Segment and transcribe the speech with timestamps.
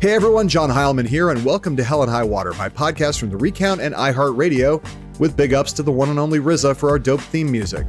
[0.00, 3.30] Hey everyone, John Heilemann here, and welcome to Hell and High Water, my podcast from
[3.30, 4.80] the Recount and iHeartRadio,
[5.18, 7.84] with big ups to the one and only RZA for our dope theme music.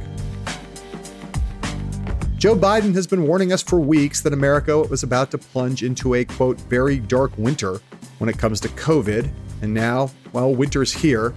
[2.36, 6.14] Joe Biden has been warning us for weeks that America was about to plunge into
[6.14, 7.80] a quote, very dark winter
[8.18, 9.30] when it comes to COVID.
[9.62, 11.32] And now, well, winter's here,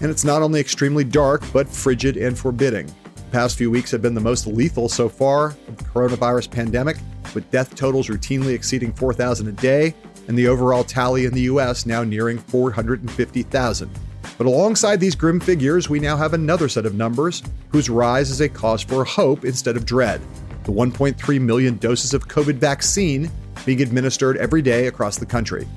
[0.00, 2.86] and it's not only extremely dark, but frigid and forbidding.
[2.86, 6.96] The past few weeks have been the most lethal so far of the coronavirus pandemic,
[7.34, 9.94] with death totals routinely exceeding 4,000 a day,
[10.28, 13.90] and the overall tally in the US now nearing 450,000.
[14.36, 18.40] But alongside these grim figures, we now have another set of numbers whose rise is
[18.40, 20.20] a cause for hope instead of dread
[20.64, 23.30] the 1.3 million doses of COVID vaccine
[23.66, 25.68] being administered every day across the country.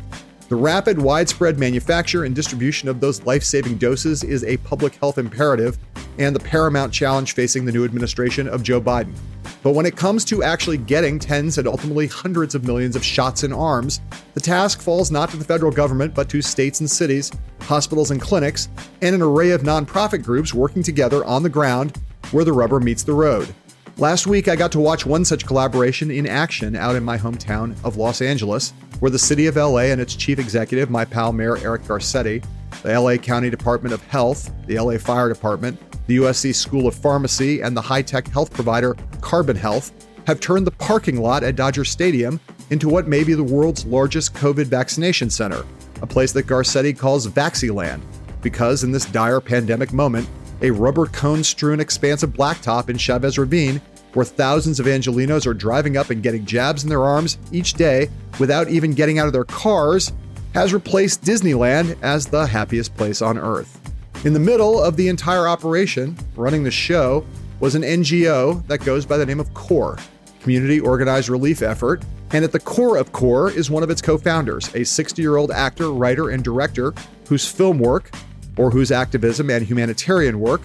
[0.49, 5.17] The rapid, widespread manufacture and distribution of those life saving doses is a public health
[5.17, 5.77] imperative
[6.19, 9.13] and the paramount challenge facing the new administration of Joe Biden.
[9.61, 13.43] But when it comes to actually getting tens and ultimately hundreds of millions of shots
[13.43, 13.99] in arms,
[14.35, 17.29] the task falls not to the federal government, but to states and cities,
[17.63, 18.69] hospitals and clinics,
[19.01, 21.97] and an array of nonprofit groups working together on the ground
[22.31, 23.53] where the rubber meets the road.
[23.99, 27.75] Last week, I got to watch one such collaboration in action out in my hometown
[27.83, 31.57] of Los Angeles, where the city of LA and its chief executive, my pal Mayor
[31.57, 32.45] Eric Garcetti,
[32.83, 37.61] the LA County Department of Health, the LA Fire Department, the USC School of Pharmacy,
[37.61, 39.91] and the high tech health provider Carbon Health
[40.27, 44.35] have turned the parking lot at Dodger Stadium into what may be the world's largest
[44.35, 45.65] COVID vaccination center,
[46.03, 48.01] a place that Garcetti calls Vaxiland,
[48.43, 50.29] because in this dire pandemic moment,
[50.61, 53.81] a rubber cone strewn expanse of blacktop in Chavez Ravine,
[54.13, 58.09] where thousands of Angelenos are driving up and getting jabs in their arms each day
[58.39, 60.13] without even getting out of their cars,
[60.53, 63.79] has replaced Disneyland as the happiest place on earth.
[64.25, 67.25] In the middle of the entire operation, running the show,
[67.59, 69.97] was an NGO that goes by the name of CORE,
[70.41, 72.03] Community Organized Relief Effort.
[72.31, 75.37] And at the core of CORE is one of its co founders, a 60 year
[75.37, 76.93] old actor, writer, and director
[77.27, 78.11] whose film work
[78.57, 80.61] or whose activism and humanitarian work,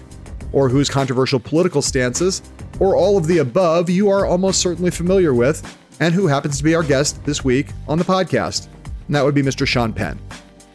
[0.51, 2.41] or whose controversial political stances,
[2.79, 6.63] or all of the above you are almost certainly familiar with, and who happens to
[6.63, 8.67] be our guest this week on the podcast.
[9.07, 9.67] And that would be Mr.
[9.67, 10.19] Sean Penn.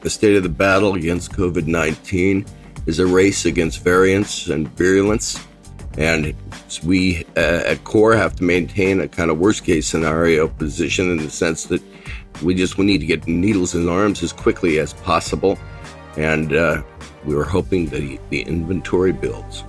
[0.01, 2.47] The state of the battle against COVID 19
[2.87, 5.45] is a race against variants and virulence.
[5.97, 6.35] And
[6.85, 11.19] we uh, at CORE have to maintain a kind of worst case scenario position in
[11.19, 11.83] the sense that
[12.43, 15.59] we just we need to get needles in arms as quickly as possible.
[16.17, 16.83] And uh,
[17.25, 19.65] we were hoping that the inventory builds.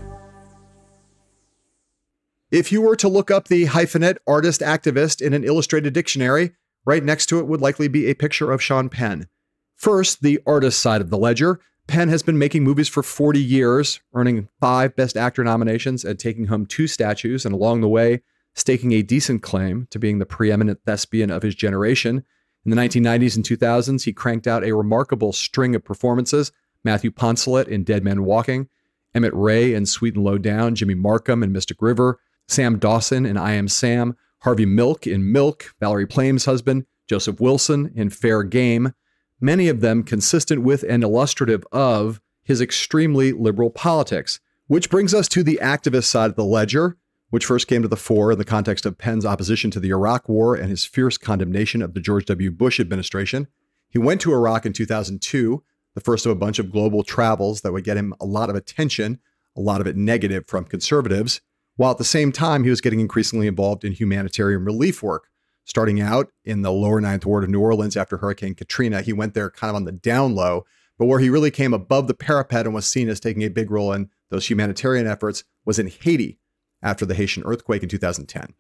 [2.51, 7.03] If you were to look up the hyphenate artist activist in an illustrated dictionary, right
[7.03, 9.27] next to it would likely be a picture of Sean Penn.
[9.75, 11.59] First, the artist side of the ledger.
[11.87, 16.45] Penn has been making movies for 40 years, earning five Best Actor nominations and taking
[16.45, 18.21] home two statues, and along the way,
[18.55, 22.23] staking a decent claim to being the preeminent thespian of his generation.
[22.66, 26.51] In the 1990s and 2000s, he cranked out a remarkable string of performances,
[26.84, 28.69] Matthew Poncelet in Dead Man Walking,
[29.13, 33.53] Emmett Ray in Sweet and Lowdown, Jimmy Markham in Mystic River, Sam Dawson in I
[33.53, 38.94] Am Sam, Harvey Milk in Milk, Valerie Plame's husband, Joseph Wilson in Fair Game,
[39.41, 44.40] many of them consistent with and illustrative of his extremely liberal politics.
[44.67, 46.97] Which brings us to the activist side of the ledger,
[47.31, 50.29] which first came to the fore in the context of Penn's opposition to the Iraq
[50.29, 52.51] War and his fierce condemnation of the George W.
[52.51, 53.47] Bush administration.
[53.90, 55.63] He went to Iraq in 2002
[55.99, 58.55] the first of a bunch of global travels that would get him a lot of
[58.55, 59.19] attention,
[59.57, 61.41] a lot of it negative from conservatives,
[61.75, 65.27] while at the same time he was getting increasingly involved in humanitarian relief work.
[65.65, 69.33] Starting out in the lower ninth ward of New Orleans after Hurricane Katrina, he went
[69.33, 70.65] there kind of on the down low,
[70.97, 73.69] but where he really came above the parapet and was seen as taking a big
[73.69, 76.39] role in those humanitarian efforts was in Haiti
[76.81, 78.53] after the Haitian earthquake in 2010.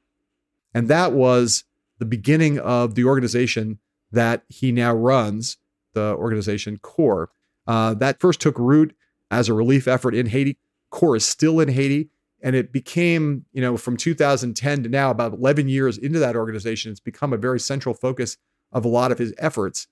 [0.73, 1.63] And that was
[1.99, 3.79] the beginning of the organization
[4.11, 5.57] that he now runs
[5.93, 7.29] the organization CORE.
[7.67, 8.95] Uh, that first took root
[9.31, 10.57] as a relief effort in Haiti.
[10.89, 12.09] CORE is still in Haiti.
[12.41, 16.91] And it became, you know, from 2010 to now, about 11 years into that organization,
[16.91, 18.37] it's become a very central focus
[18.71, 19.87] of a lot of his efforts.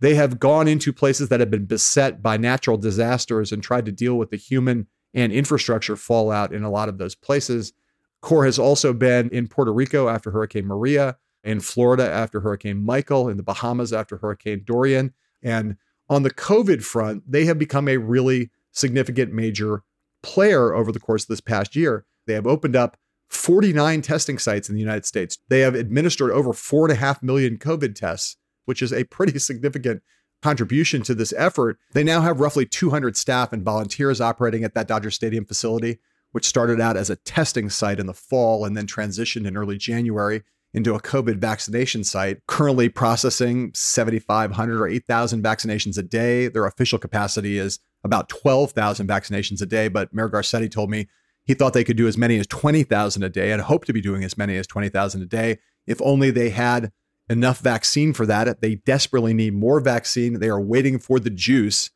[0.00, 3.92] They have gone into places that have been beset by natural disasters and tried to
[3.92, 7.74] deal with the human and infrastructure fallout in a lot of those places.
[8.22, 13.28] CORE has also been in Puerto Rico after Hurricane Maria, in Florida after Hurricane Michael,
[13.28, 15.12] in the Bahamas after Hurricane Dorian.
[15.42, 15.76] And
[16.08, 19.82] on the COVID front, they have become a really significant major
[20.22, 22.04] player over the course of this past year.
[22.26, 22.96] They have opened up
[23.28, 25.38] 49 testing sites in the United States.
[25.48, 29.38] They have administered over four and a half million COVID tests, which is a pretty
[29.38, 30.02] significant
[30.42, 31.78] contribution to this effort.
[31.92, 35.98] They now have roughly 200 staff and volunteers operating at that Dodger Stadium facility,
[36.32, 39.76] which started out as a testing site in the fall and then transitioned in early
[39.76, 46.48] January into a COVID vaccination site, currently processing 7,500 or 8,000 vaccinations a day.
[46.48, 49.88] Their official capacity is about 12,000 vaccinations a day.
[49.88, 51.08] But Mayor Garcetti told me
[51.44, 54.00] he thought they could do as many as 20,000 a day and hope to be
[54.00, 56.92] doing as many as 20,000 a day if only they had
[57.28, 58.60] enough vaccine for that.
[58.60, 60.38] They desperately need more vaccine.
[60.38, 61.90] They are waiting for the juice.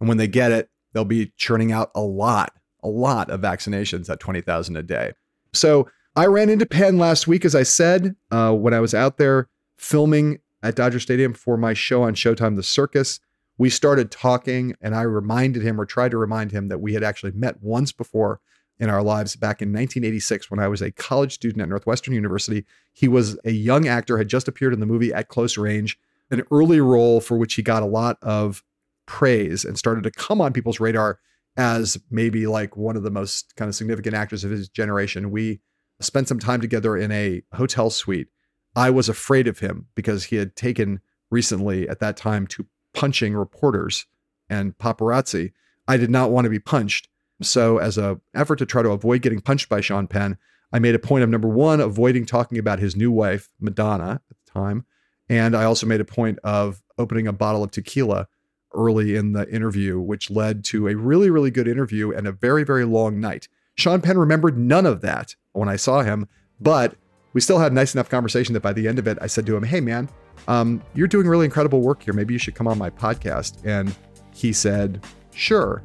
[0.00, 2.52] And when they get it, they'll be churning out a lot,
[2.82, 5.12] a lot of vaccinations at 20,000 a day.
[5.52, 5.88] So
[6.18, 9.48] I ran into Penn last week, as I said, uh, when I was out there
[9.76, 13.20] filming at Dodger Stadium for my show on Showtime The Circus.
[13.56, 17.04] We started talking, and I reminded him or tried to remind him that we had
[17.04, 18.40] actually met once before
[18.80, 22.64] in our lives back in 1986 when I was a college student at Northwestern University.
[22.92, 25.96] He was a young actor, had just appeared in the movie At Close Range,
[26.32, 28.64] an early role for which he got a lot of
[29.06, 31.20] praise and started to come on people's radar
[31.56, 35.30] as maybe like one of the most kind of significant actors of his generation.
[35.30, 35.60] We
[36.00, 38.28] spent some time together in a hotel suite.
[38.76, 41.00] I was afraid of him because he had taken
[41.30, 44.06] recently at that time to punching reporters
[44.48, 45.52] and paparazzi.
[45.86, 47.08] I did not want to be punched.
[47.40, 50.38] So, as a effort to try to avoid getting punched by Sean Penn,
[50.72, 54.36] I made a point of number one, avoiding talking about his new wife, Madonna, at
[54.44, 54.84] the time.
[55.28, 58.26] And I also made a point of opening a bottle of tequila
[58.74, 62.64] early in the interview, which led to a really, really good interview and a very,
[62.64, 63.48] very long night.
[63.76, 66.28] Sean Penn remembered none of that when I saw him,
[66.60, 66.94] but
[67.32, 69.46] we still had a nice enough conversation that by the end of it, I said
[69.46, 70.08] to him, Hey, man,
[70.46, 72.14] um, you're doing really incredible work here.
[72.14, 73.64] Maybe you should come on my podcast.
[73.64, 73.94] And
[74.34, 75.82] he said, Sure.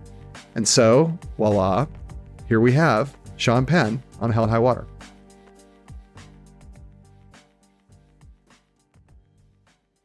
[0.56, 1.88] And so, voila,
[2.48, 4.88] here we have Sean Penn on Hell and High Water.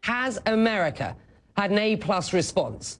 [0.03, 1.17] Has America
[1.56, 2.99] had an A plus response?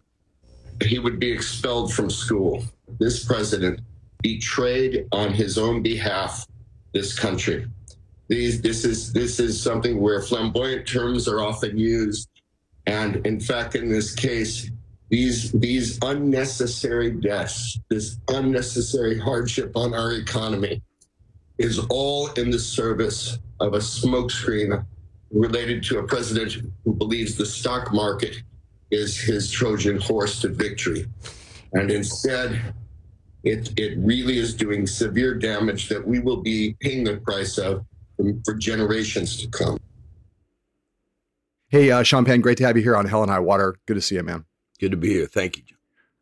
[0.85, 2.63] He would be expelled from school.
[2.99, 3.81] This president
[4.23, 6.47] betrayed on his own behalf
[6.93, 7.67] this country.
[8.29, 12.29] These, this is this is something where flamboyant terms are often used,
[12.87, 14.71] and in fact, in this case,
[15.09, 20.83] these these unnecessary deaths, this unnecessary hardship on our economy,
[21.57, 24.85] is all in the service of a smokescreen
[25.31, 28.43] related to a president who believes the stock market
[28.91, 31.07] is his Trojan horse to victory,
[31.73, 32.75] and instead
[33.49, 37.85] it, it really is doing severe damage that we will be paying the price of
[38.45, 39.79] for generations to come.
[41.69, 43.77] Hey, uh, Sean Penn, great to have you here on Hell and High Water.
[43.87, 44.45] Good to see you, man.
[44.81, 45.27] Good to be here.
[45.27, 45.63] Thank you.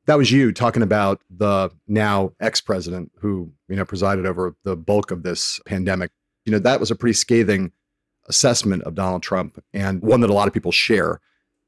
[0.06, 5.10] That was you talking about the now ex-president who, you know, presided over the bulk
[5.10, 6.10] of this pandemic.
[6.44, 7.72] You know, that was a pretty scathing
[8.28, 11.20] assessment of Donald Trump and one that a lot of people share.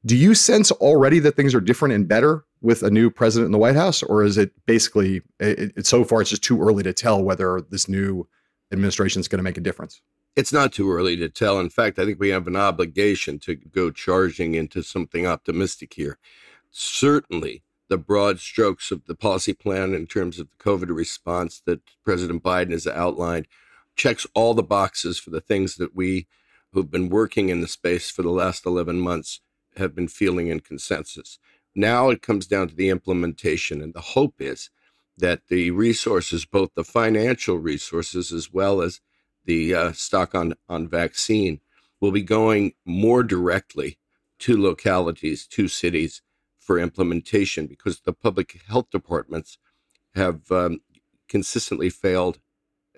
[0.05, 3.51] Do you sense already that things are different and better with a new president in
[3.51, 6.83] the White House, or is it basically it, it, so far it's just too early
[6.83, 8.27] to tell whether this new
[8.71, 10.01] administration is going to make a difference?
[10.37, 11.59] It's not too early to tell.
[11.59, 16.17] In fact, I think we have an obligation to go charging into something optimistic here.
[16.71, 21.81] Certainly, the broad strokes of the policy plan in terms of the COVID response that
[22.05, 23.47] President Biden has outlined
[23.97, 26.27] checks all the boxes for the things that we
[26.71, 29.41] who've been working in the space for the last 11 months
[29.79, 31.39] have been feeling in consensus.
[31.75, 34.69] Now it comes down to the implementation, and the hope is
[35.17, 39.01] that the resources, both the financial resources as well as
[39.45, 41.59] the uh, stock on, on vaccine,
[41.99, 43.97] will be going more directly
[44.39, 46.21] to localities, to cities
[46.57, 49.57] for implementation because the public health departments
[50.15, 50.79] have um,
[51.27, 52.39] consistently failed.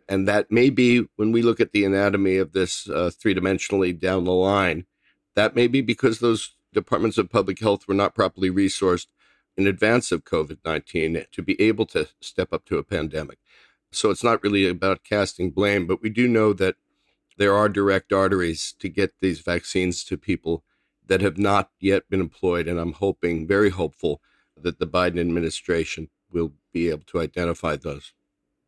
[0.08, 3.98] And that may be when we look at the anatomy of this uh, three dimensionally
[3.98, 4.86] down the line,
[5.36, 9.08] that may be because those departments of public health were not properly resourced
[9.58, 13.40] in advance of COVID 19 to be able to step up to a pandemic.
[13.92, 16.76] So it's not really about casting blame, but we do know that
[17.38, 20.64] there are direct arteries to get these vaccines to people
[21.08, 22.68] that have not yet been employed.
[22.68, 24.22] And I'm hoping, very hopeful,
[24.56, 28.14] that the Biden administration will be able to identify those.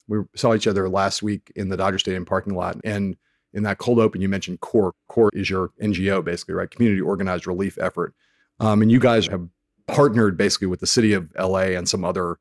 [0.08, 2.78] We saw each other last week in the Dodger Stadium parking lot.
[2.84, 3.16] And
[3.54, 4.94] in that cold open, you mentioned CORE.
[5.08, 6.70] CORE is your NGO, basically, right?
[6.70, 8.14] Community organized relief effort.
[8.60, 9.48] Um, and you guys have
[9.88, 12.38] partnered basically with the city of LA and some other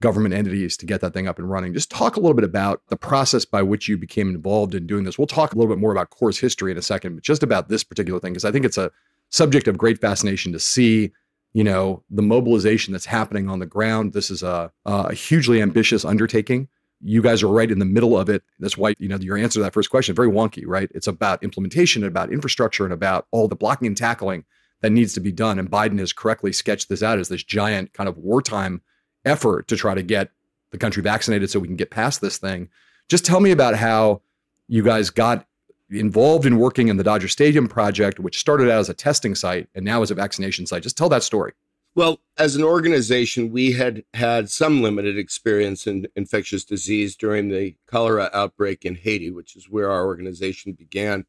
[0.00, 1.72] government entities to get that thing up and running.
[1.72, 5.04] Just talk a little bit about the process by which you became involved in doing
[5.04, 5.18] this.
[5.18, 7.68] We'll talk a little bit more about CORE's history in a second, but just about
[7.68, 8.90] this particular thing, because I think it's a
[9.30, 11.12] subject of great fascination to see
[11.54, 16.04] you know the mobilization that's happening on the ground this is a, a hugely ambitious
[16.04, 16.68] undertaking
[17.04, 18.42] you guys are right in the middle of it.
[18.58, 20.90] That's why, you know, your answer to that first question, very wonky, right?
[20.94, 24.44] It's about implementation, and about infrastructure, and about all the blocking and tackling
[24.80, 25.58] that needs to be done.
[25.58, 28.80] And Biden has correctly sketched this out as this giant kind of wartime
[29.24, 30.30] effort to try to get
[30.70, 32.70] the country vaccinated so we can get past this thing.
[33.08, 34.22] Just tell me about how
[34.66, 35.46] you guys got
[35.90, 39.68] involved in working in the Dodger Stadium project, which started out as a testing site
[39.74, 40.82] and now is a vaccination site.
[40.82, 41.52] Just tell that story.
[41.96, 47.76] Well, as an organization, we had had some limited experience in infectious disease during the
[47.86, 51.24] cholera outbreak in Haiti, which is where our organization began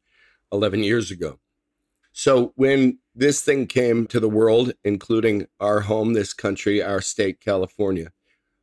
[0.52, 1.38] 11 years ago.
[2.12, 7.40] So when this thing came to the world, including our home, this country, our state,
[7.40, 8.10] California,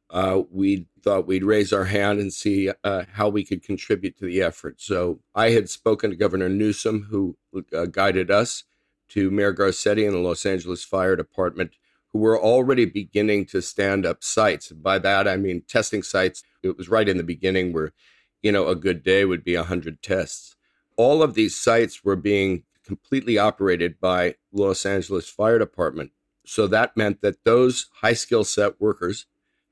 [0.09, 4.25] uh, we thought we'd raise our hand and see uh, how we could contribute to
[4.25, 4.81] the effort.
[4.81, 7.37] So I had spoken to Governor Newsom, who
[7.73, 8.65] uh, guided us,
[9.09, 11.73] to Mayor Garcetti and the Los Angeles Fire Department,
[12.13, 14.71] who were already beginning to stand up sites.
[14.71, 16.43] By that, I mean testing sites.
[16.61, 17.91] It was right in the beginning where,
[18.43, 20.55] you know, a good day would be 100 tests.
[20.95, 26.11] All of these sites were being completely operated by Los Angeles Fire Department.
[26.45, 29.25] So that meant that those high skill set workers,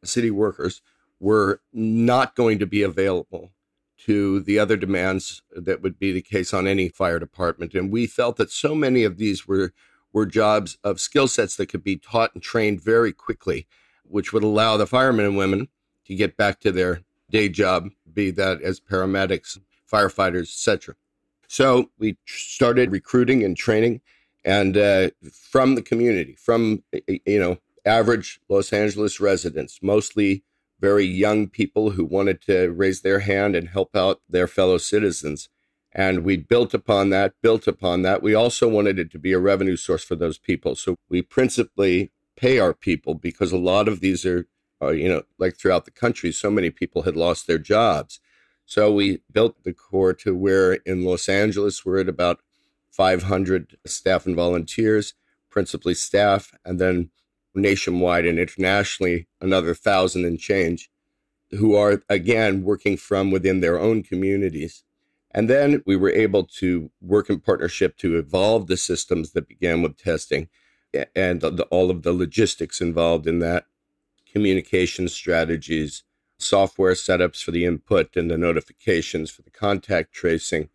[0.04, 0.82] city workers,
[1.20, 3.52] were not going to be available
[4.06, 7.76] to the other demands that would be the case on any fire department.
[7.76, 9.74] And we felt that so many of these were
[10.14, 13.68] were jobs of skill sets that could be taught and trained very quickly,
[14.04, 15.68] which would allow the firemen and women
[16.06, 19.58] to get back to their day job, be that as paramedics,
[19.92, 20.96] firefighters, etc.
[21.48, 24.02] So we started recruiting and training,
[24.44, 30.44] and uh, from the community, from you know average Los Angeles residents, mostly
[30.80, 35.50] very young people who wanted to raise their hand and help out their fellow citizens.
[35.94, 38.24] And we built upon that, built upon that.
[38.24, 40.76] We also wanted it to be a revenue source for those people.
[40.76, 44.48] So we principally pay our people because a lot of these are,
[44.82, 48.20] uh, you know, like throughout the country, so many people had lost their jobs.
[48.66, 52.40] So we built the core to where in Los Angeles we're at about
[52.90, 55.14] 500 staff and volunteers,
[55.50, 57.10] principally staff, and then
[57.54, 60.90] nationwide and internationally another thousand and change
[61.52, 64.84] who are again working from within their own communities.
[65.34, 69.82] And then we were able to work in partnership to evolve the systems that began
[69.82, 70.50] with testing
[71.16, 73.66] and the, all of the logistics involved in that,
[74.32, 76.04] communication strategies,
[76.38, 80.70] software setups for the input and the notifications for the contact tracing.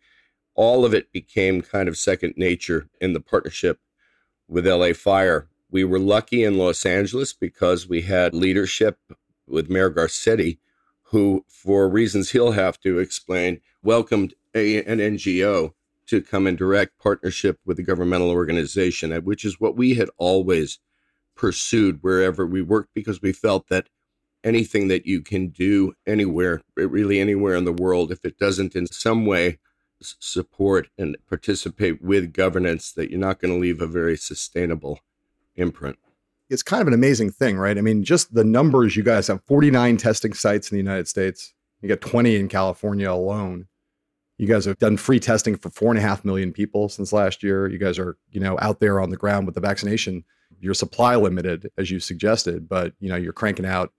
[0.55, 3.79] All of it became kind of second nature in the partnership
[4.47, 5.47] with LA Fire.
[5.69, 8.99] We were lucky in Los Angeles because we had leadership
[9.47, 10.57] with Mayor Garcetti,
[11.03, 15.71] who, for reasons he'll have to explain, welcomed a, an NGO
[16.07, 20.09] to come in direct partnership with a governmental organization, uh, which is what we had
[20.17, 20.79] always
[21.35, 23.87] pursued wherever we worked because we felt that
[24.43, 28.75] anything that you can do anywhere, eh, really anywhere in the world, if it doesn't
[28.75, 29.59] in some way
[30.01, 34.99] support and participate with governance, that you're not going to leave a very sustainable
[35.55, 35.97] imprint.
[36.49, 37.77] It's kind of an amazing thing, right?
[37.77, 41.53] I mean, just the numbers you guys have 49 testing sites in the United States,
[41.81, 43.67] you got 20 in California alone.
[44.37, 47.41] You guys have done free testing for four and a half million people since last
[47.41, 47.67] year.
[47.67, 50.23] You guys are, you know, out there on the ground with the vaccination.
[50.59, 53.91] Your supply limited, as you suggested, but you know, you're cranking out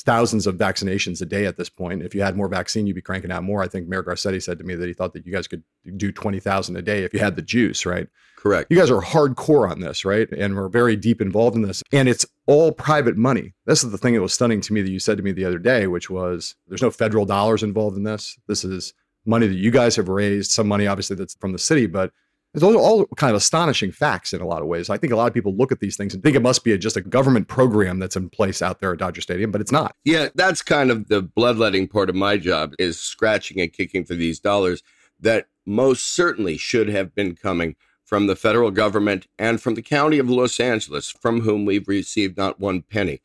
[0.00, 2.02] thousands of vaccinations a day at this point.
[2.02, 3.62] If you had more vaccine, you'd be cranking out more.
[3.62, 5.62] I think Mayor Garcetti said to me that he thought that you guys could
[5.96, 8.08] do 20,000 a day if you had the juice, right?
[8.36, 8.70] Correct.
[8.70, 10.28] You guys are hardcore on this, right?
[10.32, 11.82] And we're very deep involved in this.
[11.92, 13.54] And it's all private money.
[13.66, 15.44] This is the thing that was stunning to me that you said to me the
[15.44, 18.36] other day, which was there's no federal dollars involved in this.
[18.48, 21.86] This is money that you guys have raised, some money obviously that's from the city,
[21.86, 22.12] but
[22.54, 24.90] it's all, all kind of astonishing facts in a lot of ways.
[24.90, 26.72] I think a lot of people look at these things and think it must be
[26.72, 29.72] a, just a government program that's in place out there at Dodger Stadium, but it's
[29.72, 29.96] not.
[30.04, 34.14] Yeah, that's kind of the bloodletting part of my job is scratching and kicking for
[34.14, 34.82] these dollars
[35.18, 40.18] that most certainly should have been coming from the federal government and from the county
[40.18, 43.22] of Los Angeles, from whom we've received not one penny.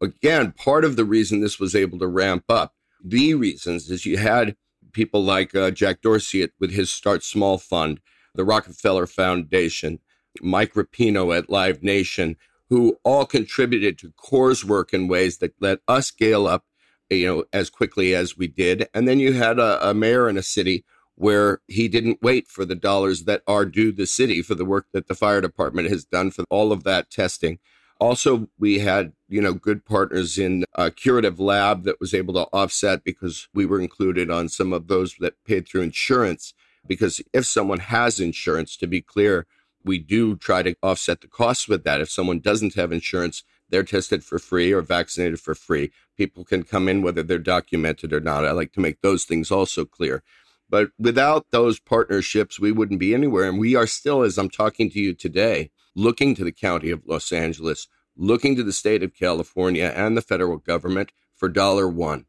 [0.00, 4.16] Again, part of the reason this was able to ramp up, the reasons is you
[4.16, 4.56] had
[4.92, 8.00] people like uh, Jack Dorsey with his Start Small Fund
[8.34, 9.98] the Rockefeller Foundation,
[10.40, 12.36] Mike Rapino at Live Nation,
[12.68, 16.64] who all contributed to CORE's work in ways that let us scale up,
[17.10, 18.88] you know, as quickly as we did.
[18.94, 20.84] And then you had a, a mayor in a city
[21.14, 24.86] where he didn't wait for the dollars that are due the city for the work
[24.92, 27.58] that the fire department has done for all of that testing.
[28.02, 32.48] Also, we had you know good partners in a curative lab that was able to
[32.52, 36.52] offset because we were included on some of those that paid through insurance
[36.84, 39.46] because if someone has insurance, to be clear,
[39.84, 42.00] we do try to offset the costs with that.
[42.00, 45.92] If someone doesn't have insurance, they're tested for free or vaccinated for free.
[46.16, 48.44] People can come in whether they're documented or not.
[48.44, 50.24] I like to make those things also clear.
[50.68, 53.48] But without those partnerships, we wouldn't be anywhere.
[53.48, 57.06] And we are still, as I'm talking to you today, looking to the county of
[57.06, 62.26] Los Angeles, looking to the state of California and the federal government for dollar one.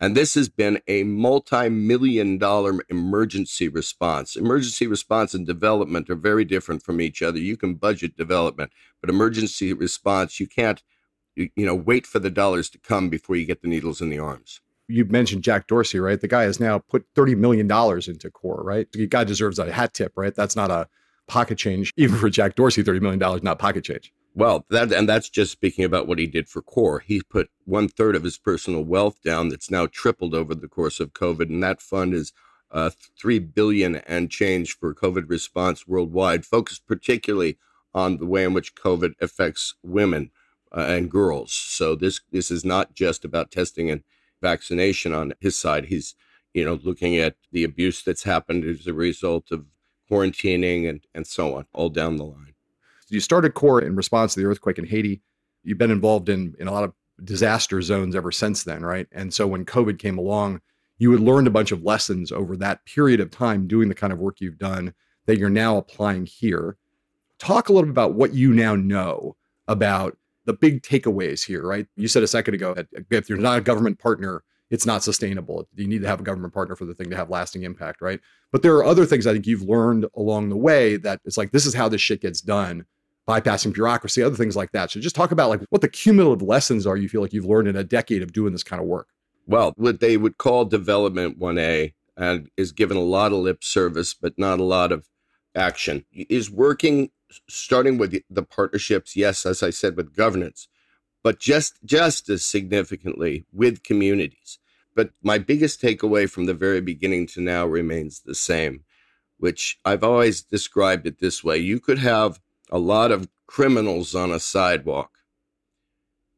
[0.00, 4.36] And this has been a multi million dollar emergency response.
[4.36, 7.38] Emergency response and development are very different from each other.
[7.38, 10.82] You can budget development, but emergency response, you can't,
[11.36, 14.18] you, know, wait for the dollars to come before you get the needles in the
[14.18, 14.60] arms.
[14.88, 16.20] You mentioned Jack Dorsey, right?
[16.20, 18.90] The guy has now put $30 million into CORE, right?
[18.92, 20.34] The guy deserves a hat tip, right?
[20.34, 20.88] That's not a
[21.26, 21.92] pocket change.
[21.96, 24.12] Even for Jack Dorsey, $30 million, not pocket change.
[24.36, 27.00] Well, that and that's just speaking about what he did for CORE.
[27.00, 29.48] He put one third of his personal wealth down.
[29.48, 32.32] That's now tripled over the course of COVID, and that fund is
[32.72, 37.58] uh, three billion and change for COVID response worldwide, focused particularly
[37.94, 40.32] on the way in which COVID affects women
[40.76, 41.52] uh, and girls.
[41.52, 44.02] So this this is not just about testing and
[44.42, 45.86] vaccination on his side.
[45.86, 46.16] He's
[46.52, 49.66] you know looking at the abuse that's happened as a result of
[50.10, 52.53] quarantining and and so on, all down the line
[53.08, 55.22] you started CORE in response to the earthquake in haiti.
[55.62, 56.92] You've been involved in in a lot of
[57.22, 59.06] disaster zones ever since then right?
[59.12, 60.60] And so when covid came along
[60.98, 64.12] you had learned a bunch of lessons over that period of time doing the kind
[64.12, 64.94] of work you've done
[65.26, 66.76] that you're now applying here.
[67.38, 71.86] Talk a little bit about what you now know about the big takeaways here right?
[71.96, 75.68] You said a second ago that if you're not a government partner it's not sustainable
[75.74, 78.20] you need to have a government partner for the thing to have lasting impact right
[78.50, 81.52] but there are other things i think you've learned along the way that it's like
[81.52, 82.84] this is how this shit gets done
[83.26, 84.90] bypassing bureaucracy, other things like that.
[84.90, 87.68] So just talk about like what the cumulative lessons are you feel like you've learned
[87.68, 89.08] in a decade of doing this kind of work.
[89.46, 94.14] Well, what they would call development 1A and is given a lot of lip service,
[94.14, 95.08] but not a lot of
[95.54, 97.10] action, is working
[97.48, 100.68] starting with the partnerships, yes, as I said, with governance,
[101.24, 104.60] but just just as significantly with communities.
[104.94, 108.84] But my biggest takeaway from the very beginning to now remains the same,
[109.38, 111.56] which I've always described it this way.
[111.56, 112.40] You could have
[112.70, 115.10] a lot of criminals on a sidewalk.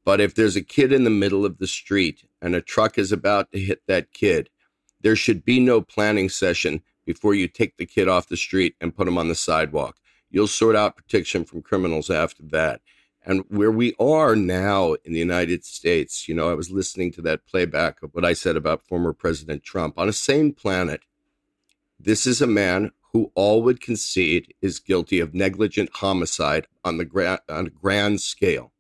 [0.05, 3.11] But if there's a kid in the middle of the street and a truck is
[3.11, 4.49] about to hit that kid,
[5.00, 8.96] there should be no planning session before you take the kid off the street and
[8.96, 9.96] put him on the sidewalk.
[10.31, 12.81] You'll sort out protection from criminals after that.
[13.28, 17.22] And where we are now in the United States, you know, I was listening to
[17.22, 19.98] that playback of what I said about former President Trump.
[19.98, 21.00] On a sane planet,
[21.98, 27.04] this is a man who all would concede is guilty of negligent homicide on the
[27.04, 28.72] gra- on a grand scale.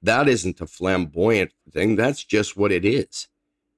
[0.00, 1.96] That isn't a flamboyant thing.
[1.96, 3.26] That's just what it is.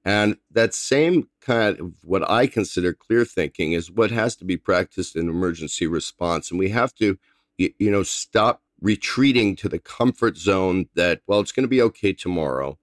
[0.05, 4.55] And that same kind of what I consider clear thinking is what has to be
[4.55, 6.51] practiced in emergency response.
[6.51, 7.17] And we have to,
[7.57, 11.81] you, you know, stop retreating to the comfort zone that, well, it's going to be
[11.81, 12.77] okay tomorrow.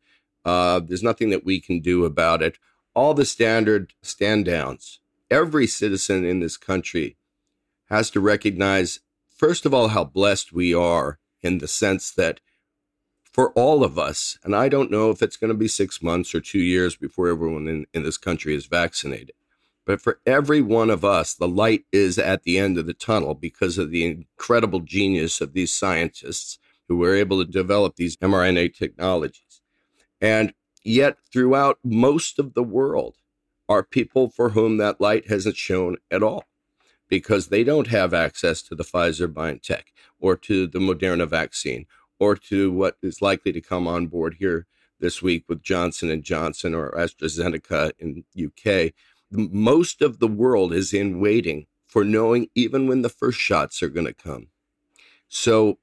[0.44, 2.58] Uh, there's nothing that we can do about it.
[2.94, 7.16] All the standard stand downs every citizen in this country
[7.86, 12.40] has to recognize, first of all, how blessed we are in the sense that
[13.32, 16.34] for all of us, and I don't know if it's going to be six months
[16.34, 19.32] or two years before everyone in, in this country is vaccinated,
[19.86, 23.34] but for every one of us, the light is at the end of the tunnel
[23.34, 28.76] because of the incredible genius of these scientists who were able to develop these mRNA
[28.76, 29.62] technologies.
[30.20, 30.52] And
[30.84, 33.16] yet, throughout most of the world,
[33.68, 36.44] are people for whom that light hasn't shone at all
[37.08, 39.84] because they don't have access to the Pfizer BioNTech
[40.20, 41.86] or to the Moderna vaccine
[42.18, 44.66] or to what is likely to come on board here
[44.98, 48.92] this week with Johnson and Johnson or AstraZeneca in UK.
[49.30, 53.88] Most of the world is in waiting for knowing even when the first shots are
[53.88, 54.48] going to come.
[55.28, 55.78] So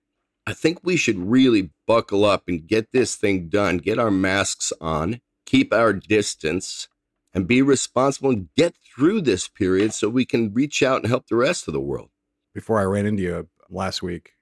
[0.45, 4.73] I think we should really buckle up and get this thing done, get our masks
[4.81, 6.87] on, keep our distance,
[7.33, 11.27] and be responsible and get through this period so we can reach out and help
[11.27, 12.09] the rest of the world.
[12.53, 14.33] Before I ran into you last week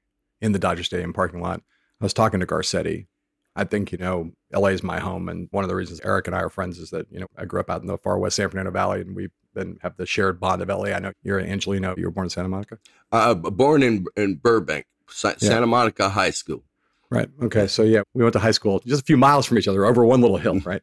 [0.41, 1.61] in the Dodger Stadium parking lot,
[1.99, 3.07] I was talking to Garcetti.
[3.55, 5.27] I think, you know, LA is my home.
[5.29, 7.45] And one of the reasons Eric and I are friends is that, you know, I
[7.45, 10.05] grew up out in the far west San Fernando Valley and we then have the
[10.05, 10.85] shared bond of LA.
[10.85, 11.97] I know you're an Angeleno.
[11.97, 12.79] You were born in Santa Monica?
[13.11, 15.49] Uh, born in, in Burbank, Sa- yeah.
[15.49, 16.63] Santa Monica High School.
[17.09, 17.29] Right.
[17.41, 17.67] Okay.
[17.67, 20.05] So, yeah, we went to high school just a few miles from each other over
[20.05, 20.81] one little hill, right?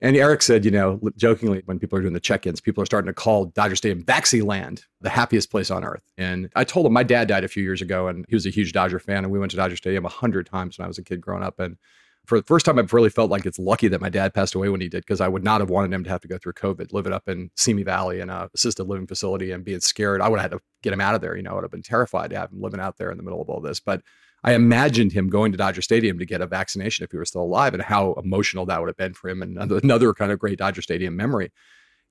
[0.00, 2.86] And Eric said, you know, jokingly, when people are doing the check ins, people are
[2.86, 6.02] starting to call Dodger Stadium Vaxi Land, the happiest place on earth.
[6.18, 8.50] And I told him my dad died a few years ago and he was a
[8.50, 9.24] huge Dodger fan.
[9.24, 11.42] And we went to Dodger Stadium a hundred times when I was a kid growing
[11.42, 11.58] up.
[11.58, 11.76] And
[12.26, 14.68] for the first time, I've really felt like it's lucky that my dad passed away
[14.68, 16.54] when he did, because I would not have wanted him to have to go through
[16.54, 20.20] COVID, living up in Simi Valley in a assisted living facility and being scared.
[20.20, 21.36] I would have had to get him out of there.
[21.36, 23.22] You know, I would have been terrified to have him living out there in the
[23.22, 23.80] middle of all this.
[23.80, 24.02] But
[24.42, 27.42] I imagined him going to Dodger Stadium to get a vaccination if he were still
[27.42, 30.58] alive and how emotional that would have been for him and another kind of great
[30.58, 31.50] Dodger Stadium memory.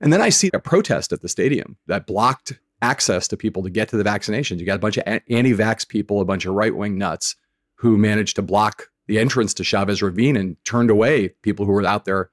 [0.01, 3.69] And then I see a protest at the stadium that blocked access to people to
[3.69, 4.59] get to the vaccinations.
[4.59, 7.35] You got a bunch of anti vax people, a bunch of right wing nuts
[7.75, 11.85] who managed to block the entrance to Chavez Ravine and turned away people who were
[11.85, 12.29] out there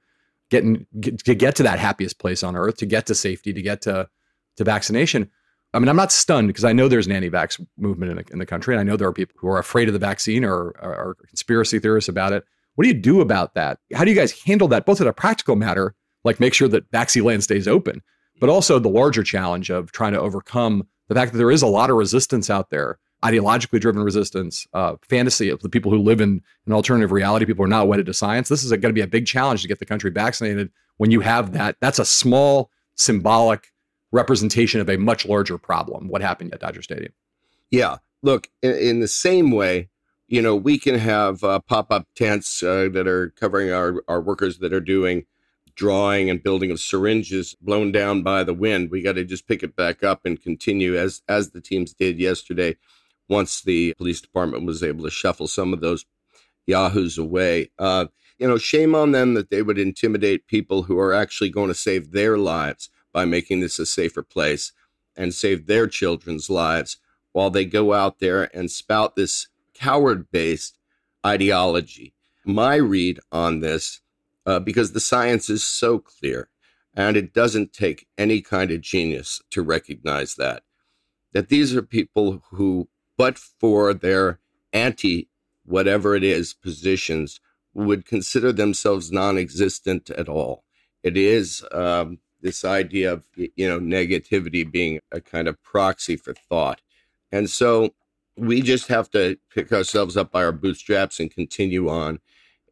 [0.49, 3.61] getting get, to get to that happiest place on earth, to get to safety, to
[3.61, 4.09] get to
[4.57, 5.29] to vaccination.
[5.73, 8.39] I mean, I'm not stunned because I know there's an anti-vax movement in the, in
[8.39, 10.75] the country, and I know there are people who are afraid of the vaccine or
[10.77, 12.43] are conspiracy theorists about it.
[12.75, 13.79] What do you do about that?
[13.93, 16.91] How do you guys handle that, both at a practical matter, like make sure that
[16.91, 18.01] vaccine land stays open,
[18.41, 21.67] but also the larger challenge of trying to overcome the fact that there is a
[21.67, 26.21] lot of resistance out there, ideologically driven resistance, uh, fantasy of the people who live
[26.21, 27.45] in an alternative reality.
[27.45, 28.49] People are not wedded to science.
[28.49, 31.19] This is going to be a big challenge to get the country vaccinated when you
[31.19, 31.77] have that.
[31.81, 33.71] That's a small symbolic
[34.11, 36.07] representation of a much larger problem.
[36.07, 37.13] What happened at Dodger Stadium?
[37.69, 37.97] Yeah.
[38.23, 39.89] Look, in, in the same way,
[40.27, 44.21] you know, we can have uh, pop up tents uh, that are covering our, our
[44.21, 45.25] workers that are doing
[45.75, 48.91] drawing and building of syringes blown down by the wind.
[48.91, 52.19] We got to just pick it back up and continue as as the teams did
[52.19, 52.77] yesterday.
[53.31, 56.05] Once the police department was able to shuffle some of those
[56.67, 58.05] yahoos away, uh,
[58.37, 61.73] you know, shame on them that they would intimidate people who are actually going to
[61.73, 64.73] save their lives by making this a safer place
[65.15, 66.97] and save their children's lives
[67.31, 70.77] while they go out there and spout this coward based
[71.25, 72.13] ideology.
[72.45, 74.01] My read on this
[74.45, 76.49] uh, because the science is so clear
[76.93, 80.63] and it doesn't take any kind of genius to recognize that
[81.33, 84.39] that these are people who but for their
[84.73, 85.27] anti
[85.65, 87.39] whatever it is positions
[87.73, 90.63] would consider themselves non-existent at all.
[91.03, 96.33] It is um, this idea of you know negativity being a kind of proxy for
[96.33, 96.81] thought.
[97.31, 97.91] And so
[98.37, 102.19] we just have to pick ourselves up by our bootstraps and continue on.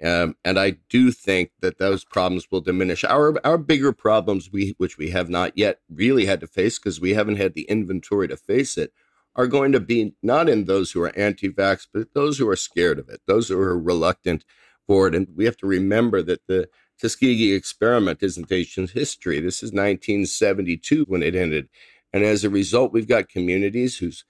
[0.03, 3.03] Um, and I do think that those problems will diminish.
[3.03, 7.01] Our our bigger problems, we which we have not yet really had to face because
[7.01, 8.93] we haven't had the inventory to face it,
[9.35, 12.99] are going to be not in those who are anti-vax, but those who are scared
[12.99, 14.43] of it, those who are reluctant
[14.85, 15.15] for it.
[15.15, 19.39] And we have to remember that the Tuskegee experiment isn't ancient history.
[19.39, 21.69] This is 1972 when it ended,
[22.11, 24.25] and as a result, we've got communities whose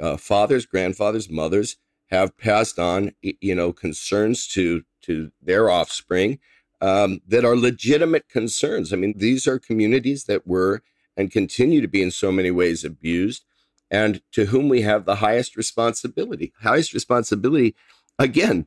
[0.00, 1.76] uh, fathers, grandfathers, mothers
[2.10, 6.38] have passed on, you know, concerns to to their offspring
[6.80, 8.92] um, that are legitimate concerns.
[8.92, 10.82] I mean, these are communities that were
[11.16, 13.44] and continue to be in so many ways abused,
[13.94, 16.52] and to whom we have the highest responsibility.
[16.60, 17.76] Highest responsibility,
[18.18, 18.66] again,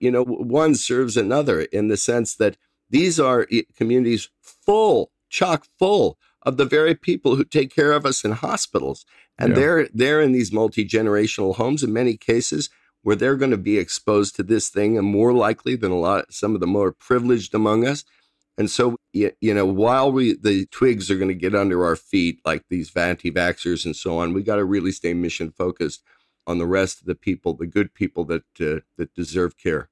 [0.00, 2.58] you know, one serves another in the sense that
[2.90, 8.04] these are eh, communities full, chock full of the very people who take care of
[8.04, 9.06] us in hospitals,
[9.38, 9.54] and yeah.
[9.58, 12.68] they're they're in these multi generational homes in many cases
[13.02, 16.34] where they're going to be exposed to this thing and more likely than a lot
[16.34, 18.04] some of the more privileged among us.
[18.58, 18.96] And so,
[19.40, 22.94] you know, while we the twigs are going to get under our feet, like these
[22.94, 26.02] anti-vaxxers and so on, we got to really stay mission focused
[26.46, 29.88] on the rest of the people, the good people that uh, that deserve care.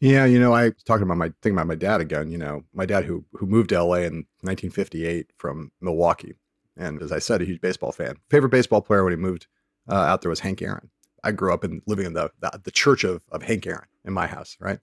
[0.00, 2.30] Yeah, you know, I was talking about my thinking about my dad again.
[2.30, 6.34] You know, my dad who who moved to LA in 1958 from Milwaukee,
[6.76, 8.16] and as I said, a huge baseball fan.
[8.30, 9.46] Favorite baseball player when he moved
[9.88, 10.90] uh, out there was Hank Aaron.
[11.24, 14.12] I grew up in living in the, the, the church of, of Hank Aaron in
[14.12, 14.80] my house, right?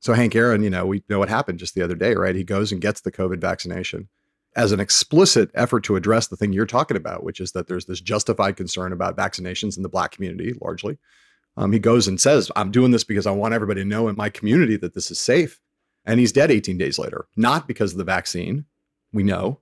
[0.00, 2.34] So Hank Aaron, you know, we know what happened just the other day, right?
[2.34, 4.08] He goes and gets the COVID vaccination
[4.56, 7.84] as an explicit effort to address the thing you're talking about, which is that there's
[7.84, 10.98] this justified concern about vaccinations in the black community, largely.
[11.56, 14.16] Um, he goes and says, I'm doing this because I want everybody to know in
[14.16, 15.60] my community that this is safe.
[16.06, 18.64] And he's dead 18 days later, not because of the vaccine,
[19.12, 19.60] we know,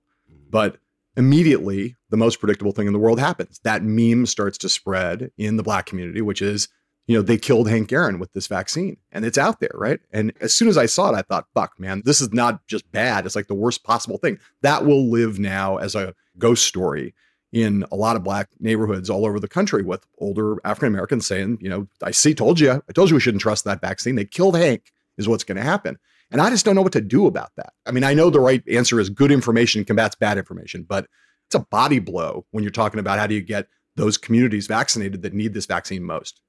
[0.49, 0.77] but
[1.17, 3.59] immediately the most predictable thing in the world happens.
[3.63, 6.69] That meme starts to spread in the black community, which is,
[7.09, 9.99] you know, they killed Hank Aaron with this vaccine and it's out there, right?
[10.13, 12.89] And as soon as I saw it, I thought, fuck, man, this is not just
[12.91, 13.25] bad.
[13.25, 14.37] It's like the worst possible thing.
[14.61, 17.15] That will live now as a ghost story
[17.51, 21.57] in a lot of black neighborhoods all over the country with older African Americans saying,
[21.59, 24.13] you know, I see, told you, I told you we shouldn't trust that vaccine.
[24.13, 25.97] They killed Hank, is what's going to happen.
[26.29, 27.73] And I just don't know what to do about that.
[27.87, 31.07] I mean, I know the right answer is good information combats bad information, but
[31.47, 35.23] it's a body blow when you're talking about how do you get those communities vaccinated
[35.23, 36.39] that need this vaccine most.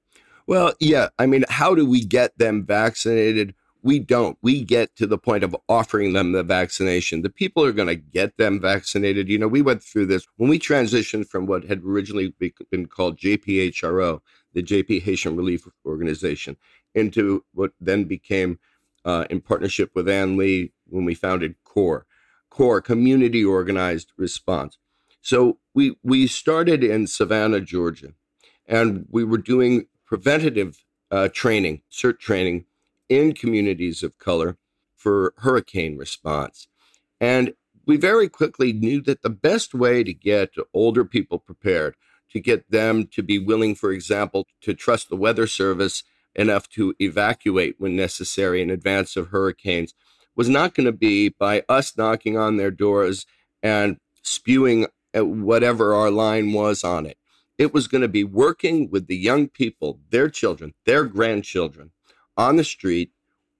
[0.47, 1.09] Well, yeah.
[1.19, 3.53] I mean, how do we get them vaccinated?
[3.83, 4.37] We don't.
[4.41, 7.21] We get to the point of offering them the vaccination.
[7.21, 9.27] The people are going to get them vaccinated.
[9.27, 12.33] You know, we went through this when we transitioned from what had originally
[12.69, 14.21] been called JPHRO,
[14.53, 16.57] the JP Haitian Relief Organization,
[16.93, 18.59] into what then became
[19.03, 22.05] uh, in partnership with Ann Lee when we founded CORE,
[22.49, 24.77] CORE, Community Organized Response.
[25.21, 28.13] So we we started in Savannah, Georgia,
[28.67, 32.65] and we were doing preventative uh, training, CERT training
[33.07, 34.57] in communities of color
[34.93, 36.67] for hurricane response.
[37.21, 37.53] And
[37.87, 41.95] we very quickly knew that the best way to get older people prepared,
[42.31, 46.03] to get them to be willing, for example, to trust the weather service
[46.35, 49.93] enough to evacuate when necessary in advance of hurricanes
[50.35, 53.25] was not going to be by us knocking on their doors
[53.63, 57.17] and spewing whatever our line was on it.
[57.61, 61.91] It was going to be working with the young people, their children, their grandchildren
[62.35, 63.11] on the street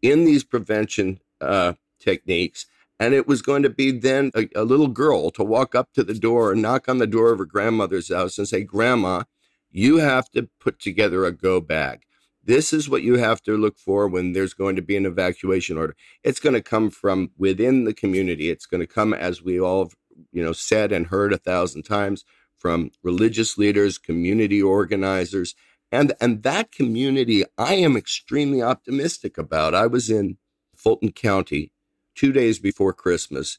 [0.02, 2.66] in these prevention uh, techniques.
[3.00, 6.04] And it was going to be then a, a little girl to walk up to
[6.04, 9.26] the door and knock on the door of her grandmother's house and say, Grandma,
[9.70, 12.02] you have to put together a go bag.
[12.44, 15.78] This is what you have to look for when there's going to be an evacuation
[15.78, 15.96] order.
[16.24, 18.50] It's going to come from within the community.
[18.50, 19.92] It's going to come, as we all,
[20.32, 22.26] you know, said and heard a thousand times,
[22.62, 25.56] from religious leaders, community organizers,
[25.92, 29.74] and and that community I am extremely optimistic about.
[29.74, 30.38] I was in
[30.76, 31.72] Fulton County
[32.16, 33.58] two days before Christmas,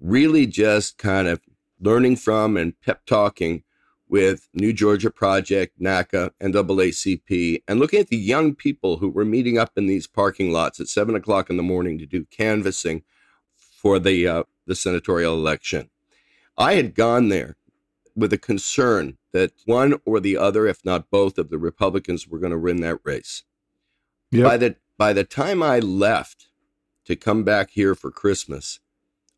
[0.00, 1.40] really just kind of
[1.80, 3.64] learning from and pep talking
[4.08, 9.58] with New Georgia Project, NACA, NAACP, and looking at the young people who were meeting
[9.58, 13.02] up in these parking lots at seven o'clock in the morning to do canvassing
[13.56, 15.90] for the uh, the senatorial election.
[16.56, 17.56] I had gone there
[18.16, 22.38] with a concern that one or the other, if not both, of the Republicans were
[22.38, 23.42] going to win that race.
[24.30, 24.44] Yep.
[24.44, 26.48] By the by the time I left
[27.04, 28.80] to come back here for Christmas,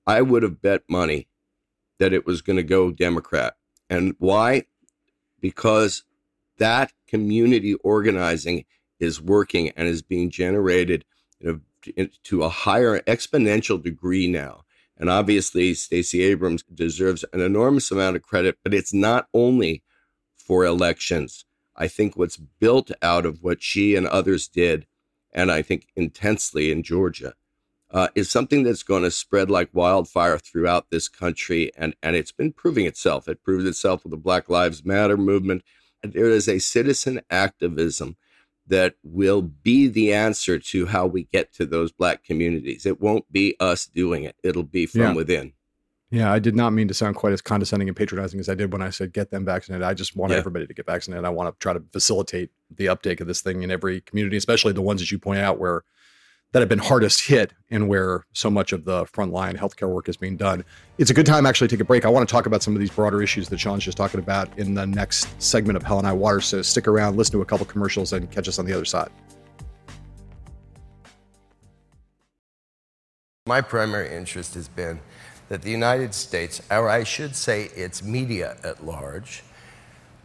[0.06, 1.28] I would have bet money
[1.98, 3.56] that it was going to go Democrat.
[3.88, 4.64] And why?
[5.40, 6.04] Because
[6.58, 8.64] that community organizing
[8.98, 11.04] is working and is being generated
[11.40, 11.60] you
[11.96, 14.64] know, to a higher exponential degree now.
[14.96, 19.82] And obviously, Stacey Abrams deserves an enormous amount of credit, but it's not only
[20.36, 21.44] for elections.
[21.76, 24.86] I think what's built out of what she and others did,
[25.32, 27.34] and I think intensely in Georgia,
[27.90, 31.70] uh, is something that's going to spread like wildfire throughout this country.
[31.76, 33.28] And, and it's been proving itself.
[33.28, 35.62] It proved itself with the Black Lives Matter movement.
[36.02, 38.16] There is a citizen activism
[38.68, 42.86] that will be the answer to how we get to those Black communities.
[42.86, 45.14] It won't be us doing it, it'll be from yeah.
[45.14, 45.52] within.
[46.10, 48.72] Yeah, I did not mean to sound quite as condescending and patronizing as I did
[48.72, 49.84] when I said get them vaccinated.
[49.84, 50.38] I just want yeah.
[50.38, 51.24] everybody to get vaccinated.
[51.24, 54.72] I want to try to facilitate the uptake of this thing in every community, especially
[54.72, 55.82] the ones that you point out where
[56.52, 60.16] that have been hardest hit and where so much of the frontline healthcare work is
[60.16, 60.64] being done.
[60.98, 62.04] It's a good time actually to take a break.
[62.04, 64.56] I want to talk about some of these broader issues that Sean's just talking about
[64.58, 66.40] in the next segment of Hell and High Water.
[66.40, 69.10] So stick around, listen to a couple commercials, and catch us on the other side.
[73.46, 75.00] My primary interest has been
[75.48, 79.44] that the United States, or I should say its media at large,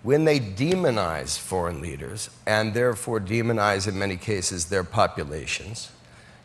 [0.02, 5.92] when they demonize foreign leaders and therefore demonize in many cases their populations,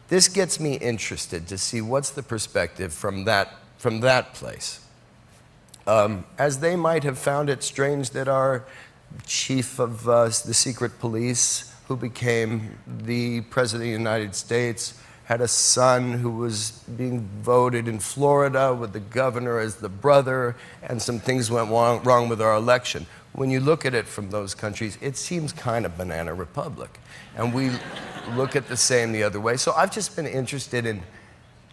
[0.08, 4.80] this gets me interested to see what's the perspective from that, from that place.
[5.86, 8.64] Um, as they might have found it strange that our
[9.26, 15.40] chief of uh, the secret police, who became the president of the United States, had
[15.40, 21.02] a son who was being voted in Florida with the governor as the brother, and
[21.02, 23.06] some things went wrong, wrong with our election.
[23.36, 26.98] When you look at it from those countries, it seems kind of banana republic.
[27.36, 27.70] And we
[28.34, 29.58] look at the same the other way.
[29.58, 31.02] So I've just been interested in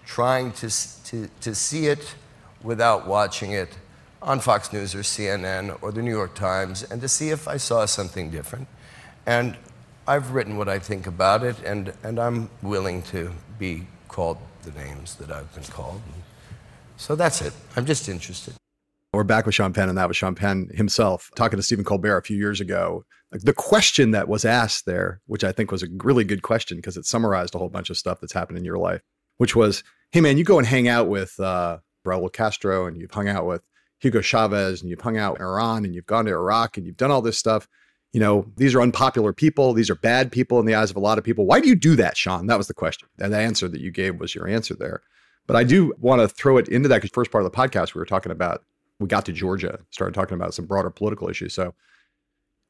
[0.06, 0.70] trying to,
[1.06, 2.16] to, to see it
[2.62, 3.70] without watching it
[4.22, 7.56] on Fox News or CNN or the New York Times and to see if I
[7.56, 8.68] saw something different.
[9.26, 9.56] And
[10.06, 14.72] I've written what I think about it, and, and I'm willing to be called the
[14.72, 16.02] names that I've been called.
[16.98, 17.54] So that's it.
[17.78, 18.54] I'm just interested.
[19.24, 22.18] We're back with Sean Penn, and that was Sean Penn himself talking to Stephen Colbert
[22.18, 23.06] a few years ago.
[23.32, 26.98] The question that was asked there, which I think was a really good question because
[26.98, 29.00] it summarized a whole bunch of stuff that's happened in your life,
[29.38, 29.82] which was,
[30.12, 33.46] hey man, you go and hang out with uh, Raul Castro, and you've hung out
[33.46, 33.62] with
[34.02, 36.98] Hugo Chavez, and you've hung out in Iran, and you've gone to Iraq, and you've
[36.98, 37.70] done all this stuff
[38.12, 39.74] you know, these are unpopular people.
[39.74, 41.48] These are bad people in the eyes of a lot of people.
[41.48, 42.46] Why do you do that, Sean?
[42.46, 43.08] That was the question.
[43.20, 45.02] And the answer that you gave was your answer there.
[45.48, 47.96] But I do want to throw it into that because first part of the podcast
[47.96, 48.64] we were talking about,
[49.04, 51.54] we got to Georgia, started talking about some broader political issues.
[51.54, 51.76] So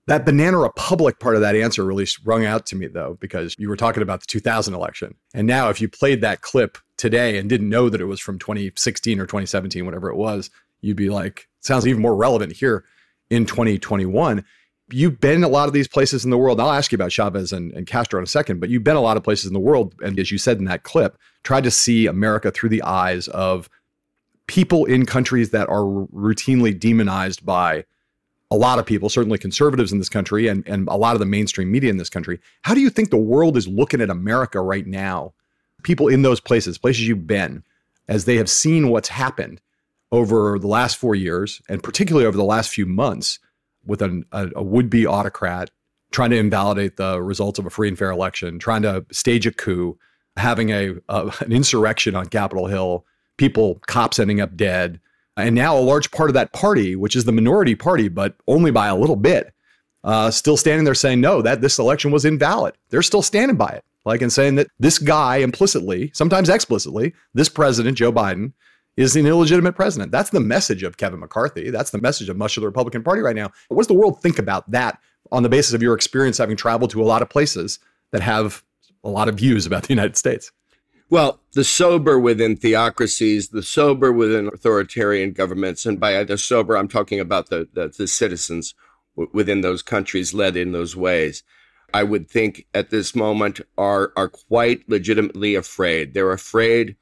[0.07, 3.69] that Banana Republic part of that answer really rung out to me though, because you
[3.69, 5.15] were talking about the 2000 election.
[5.33, 8.39] And now if you played that clip today and didn't know that it was from
[8.39, 10.49] 2016 or 2017, whatever it was,
[10.81, 12.83] you'd be like, sounds even more relevant here
[13.29, 14.43] in 2021
[14.91, 16.59] you've been a lot of these places in the world.
[16.59, 19.01] I'll ask you about Chavez and, and, Castro in a second, but you've been a
[19.01, 19.95] lot of places in the world.
[20.03, 23.69] And as you said in that clip, tried to see America through the eyes of
[24.47, 27.86] people in countries that are routinely demonized by
[28.51, 31.25] a lot of people, certainly conservatives in this country and, and a lot of the
[31.25, 32.39] mainstream media in this country.
[32.62, 35.34] How do you think the world is looking at America right now?
[35.82, 37.63] People in those places, places you've been,
[38.08, 39.60] as they have seen what's happened
[40.12, 43.39] over the last four years, and particularly over the last few months
[43.86, 45.71] with an, a, a would be autocrat
[46.12, 49.51] trying to invalidate the results of a free and fair election, trying to stage a
[49.51, 49.97] coup,
[50.38, 53.06] having a, a an insurrection on Capitol Hill,
[53.37, 54.99] people cops ending up dead,
[55.37, 58.71] and now a large part of that party, which is the minority party, but only
[58.71, 59.53] by a little bit,
[60.03, 62.75] uh, still standing there saying no, that this election was invalid.
[62.89, 67.49] They're still standing by it, like and saying that this guy implicitly, sometimes explicitly, this
[67.49, 68.53] president Joe Biden
[68.95, 70.11] is an illegitimate president.
[70.11, 71.71] That's the message of Kevin McCarthy.
[71.71, 73.49] That's the message of much of the Republican Party right now.
[73.69, 74.99] What does the world think about that
[75.31, 77.79] on the basis of your experience having traveled to a lot of places
[78.11, 78.63] that have
[79.03, 80.51] a lot of views about the United States?
[81.13, 86.88] Well, the sober within theocracies, the sober within authoritarian governments, and by the sober, I'm
[86.88, 88.73] talking about the, the, the citizens
[89.15, 91.43] w- within those countries led in those ways.
[91.93, 96.15] I would think at this moment are are quite legitimately afraid.
[96.15, 96.95] They're afraid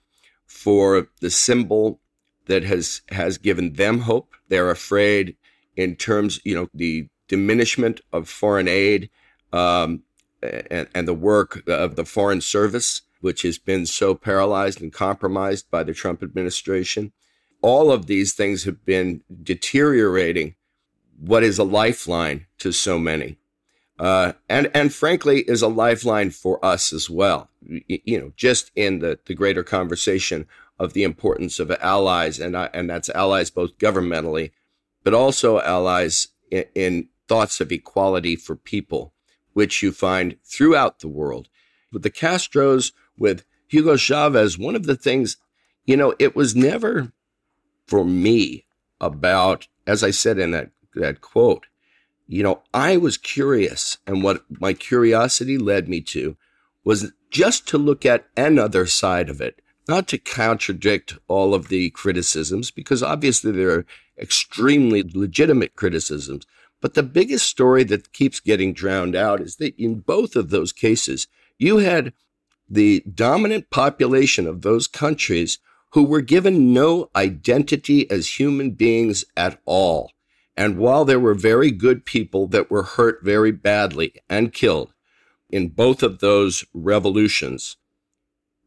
[0.46, 2.02] for the symbol
[2.48, 4.34] that has has given them hope.
[4.50, 5.38] They're afraid
[5.78, 9.10] in terms, you know, the diminishment of foreign aid
[9.54, 10.04] um,
[10.44, 15.70] and, and the work of the foreign service which has been so paralyzed and compromised
[15.72, 17.14] by the Trump administration.
[17.62, 20.56] All of these things have been deteriorating
[21.20, 23.38] what is a lifeline to so many.
[24.00, 27.50] Uh, and and frankly is a lifeline for us as well.
[27.88, 30.48] You know, just in the the greater conversation
[30.80, 34.52] of the importance of allies, and and that's allies both governmentally,
[35.04, 39.14] but also allies in, in thoughts of equality for people,
[39.54, 41.48] which you find throughout the world.
[41.92, 45.38] With the Castros with Hugo Chavez, one of the things,
[45.86, 47.14] you know, it was never
[47.86, 48.66] for me
[49.00, 51.68] about, as I said in that, that quote,
[52.28, 53.98] you know, I was curious.
[54.08, 56.36] And what my curiosity led me to
[56.84, 61.92] was just to look at another side of it, not to contradict all of the
[61.92, 63.86] criticisms, because obviously there are
[64.18, 66.46] extremely legitimate criticisms.
[66.82, 70.74] But the biggest story that keeps getting drowned out is that in both of those
[70.74, 71.28] cases,
[71.60, 72.14] you had
[72.72, 75.60] the dominant population of those countries
[75.92, 80.12] who were given no identity as human beings at all.
[80.56, 84.94] And while there were very good people that were hurt very badly and killed
[85.50, 87.76] in both of those revolutions,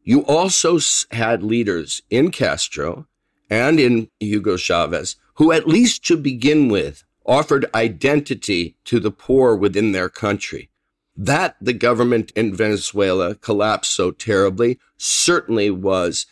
[0.03, 0.79] you also
[1.11, 3.07] had leaders in Castro
[3.49, 9.55] and in Hugo Chavez who, at least to begin with, offered identity to the poor
[9.55, 10.69] within their country.
[11.17, 16.25] That the government in Venezuela collapsed so terribly certainly was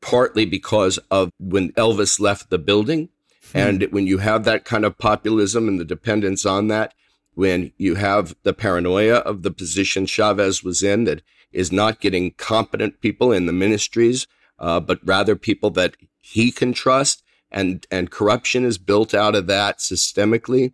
[0.00, 3.10] partly because of when Elvis left the building.
[3.52, 3.58] Hmm.
[3.58, 6.94] And when you have that kind of populism and the dependence on that,
[7.34, 12.32] when you have the paranoia of the position Chavez was in that is not getting
[12.32, 14.26] competent people in the ministries,
[14.58, 19.46] uh, but rather people that he can trust, and, and corruption is built out of
[19.46, 20.72] that systemically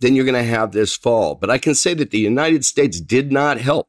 [0.00, 1.34] then you're going to have this fall.
[1.34, 3.88] But I can say that the United States did not help.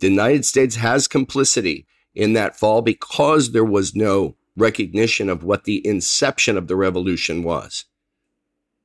[0.00, 5.64] The United States has complicity in that fall because there was no recognition of what
[5.64, 7.84] the inception of the revolution was.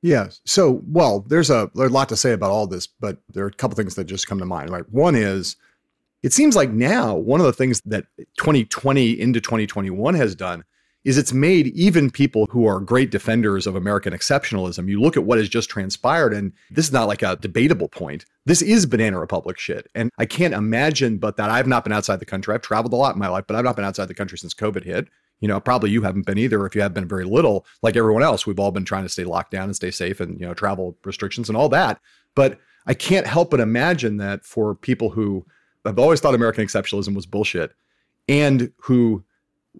[0.01, 0.29] Yeah.
[0.45, 3.49] So, well, there's a, there's a lot to say about all this, but there are
[3.49, 4.69] a couple things that just come to mind.
[4.69, 4.87] Right.
[4.89, 5.55] One is
[6.23, 8.05] it seems like now one of the things that
[8.37, 10.63] 2020 into 2021 has done
[11.07, 14.89] is it's made even people who are great defenders of American exceptionalism.
[14.89, 18.25] You look at what has just transpired, and this is not like a debatable point.
[18.45, 19.87] This is Banana Republic shit.
[19.95, 22.53] And I can't imagine but that I've not been outside the country.
[22.53, 24.53] I've traveled a lot in my life, but I've not been outside the country since
[24.53, 25.07] COVID hit.
[25.39, 26.65] You know, probably you haven't been either.
[26.65, 29.23] If you have been very little, like everyone else, we've all been trying to stay
[29.23, 32.01] locked down and stay safe and, you know, travel restrictions and all that.
[32.35, 35.45] But I can't help but imagine that for people who
[35.85, 37.71] have always thought American exceptionalism was bullshit
[38.27, 39.23] and who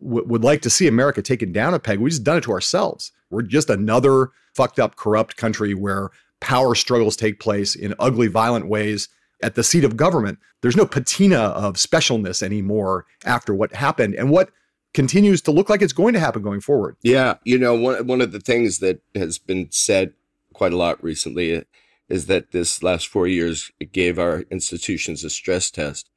[0.02, 2.00] w- would like to see America taken down a peg.
[2.00, 3.12] We've just done it to ourselves.
[3.30, 8.68] We're just another fucked up, corrupt country where power struggles take place in ugly, violent
[8.68, 9.10] ways
[9.42, 10.40] at the seat of government.
[10.62, 14.50] There's no patina of specialness anymore after what happened and what
[14.94, 16.98] continues to look like it's going to happen going forward.
[17.04, 20.14] Yeah, you know, one one of the things that has been said
[20.54, 21.64] quite a lot recently
[22.10, 26.10] is that this last four years gave our institutions a stress test,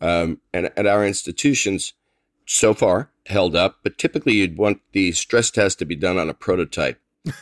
[0.00, 1.94] um, and at our institutions
[2.46, 6.30] so far held up, but typically you'd want the stress test to be done on
[6.30, 7.00] a prototype.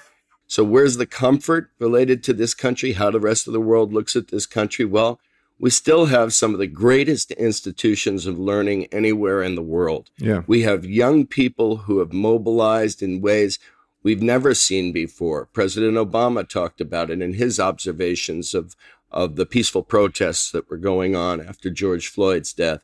[0.47, 2.93] so, where's the comfort related to this country?
[2.93, 4.85] How the rest of the world looks at this country?
[4.85, 5.21] Well,
[5.59, 10.11] we still have some of the greatest institutions of learning anywhere in the world.
[10.19, 10.43] Yeah.
[10.47, 13.59] We have young people who have mobilized in ways
[14.03, 15.47] we've never seen before.
[15.47, 18.75] President Obama talked about it in his observations of,
[19.13, 22.83] of the peaceful protests that were going on after George Floyd's death.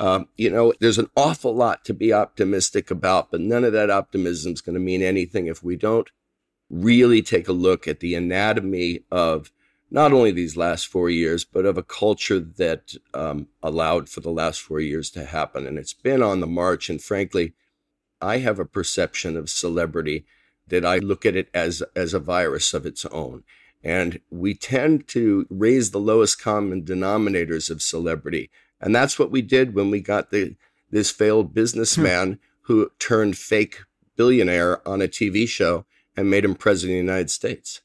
[0.00, 3.90] Um, you know, there's an awful lot to be optimistic about, but none of that
[3.90, 6.08] optimism is going to mean anything if we don't
[6.70, 9.52] really take a look at the anatomy of
[9.90, 14.30] not only these last four years, but of a culture that um, allowed for the
[14.30, 15.66] last four years to happen.
[15.66, 16.88] And it's been on the march.
[16.88, 17.52] And frankly,
[18.22, 20.24] I have a perception of celebrity
[20.68, 23.42] that I look at it as, as a virus of its own.
[23.82, 28.50] And we tend to raise the lowest common denominators of celebrity.
[28.80, 30.56] And that's what we did when we got the,
[30.90, 31.52] this failed hmm.
[31.52, 33.80] businessman who turned fake
[34.16, 35.84] billionaire on a TV show
[36.16, 37.80] and made him president of the United States.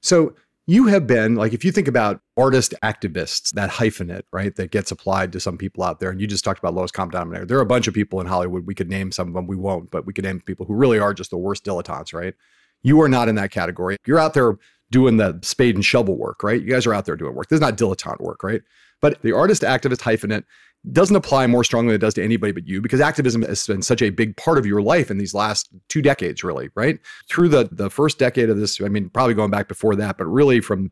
[0.00, 0.34] So
[0.66, 4.90] you have been like if you think about artist activists that hyphenate right that gets
[4.90, 7.44] applied to some people out there and you just talked about lowest common denominator.
[7.44, 9.56] There are a bunch of people in hollywood we could name some of them we
[9.56, 12.34] won't but we could name people who really are just the worst dilettantes right?
[12.82, 13.96] You are not in that category.
[14.06, 14.58] You're out there
[14.90, 16.60] doing the spade and shovel work right?
[16.60, 17.48] You guys are out there doing work.
[17.48, 18.62] This is not dilettante work right
[19.00, 20.44] but the artist activist hyphenate
[20.92, 23.82] doesn't apply more strongly than it does to anybody but you because activism has been
[23.82, 26.98] such a big part of your life in these last two decades really right?
[27.28, 30.26] Through the the first decade of this i mean probably going back before that but
[30.26, 30.90] really from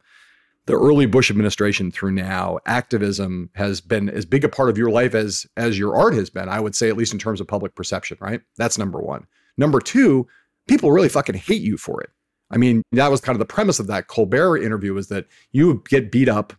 [0.67, 4.91] the early bush administration through now activism has been as big a part of your
[4.91, 7.49] life as as your art has been i would say at least in terms of
[7.49, 8.43] public perception right?
[8.59, 10.27] That's number 1 number 2
[10.69, 12.11] people really fucking hate you for it.
[12.51, 15.83] I mean that was kind of the premise of that colbert interview is that you
[15.89, 16.53] get beat up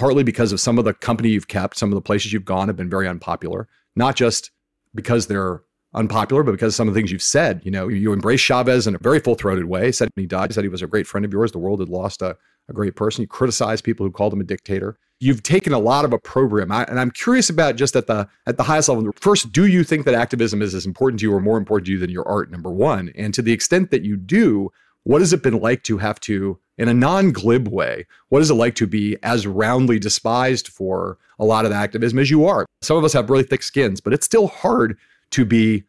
[0.00, 2.68] partly because of some of the company you've kept, some of the places you've gone
[2.68, 4.50] have been very unpopular, not just
[4.94, 7.60] because they're unpopular, but because of some of the things you've said.
[7.64, 9.92] You know, you embrace Chavez in a very full throated way.
[9.92, 11.52] Said when he died, said he was a great friend of yours.
[11.52, 12.34] The world had lost a,
[12.70, 13.20] a great person.
[13.20, 14.96] You criticized people who called him a dictator.
[15.18, 18.62] You've taken a lot of opprobrium, and I'm curious about just at the at the
[18.62, 19.06] highest level.
[19.20, 21.92] First, do you think that activism is as important to you or more important to
[21.92, 22.50] you than your art?
[22.50, 24.70] Number one, and to the extent that you do,
[25.04, 28.50] what has it been like to have to in a non glib way, what is
[28.50, 32.64] it like to be as roundly despised for a lot of activism as you are?
[32.80, 34.96] Some of us have really thick skins, but it's still hard
[35.32, 35.84] to be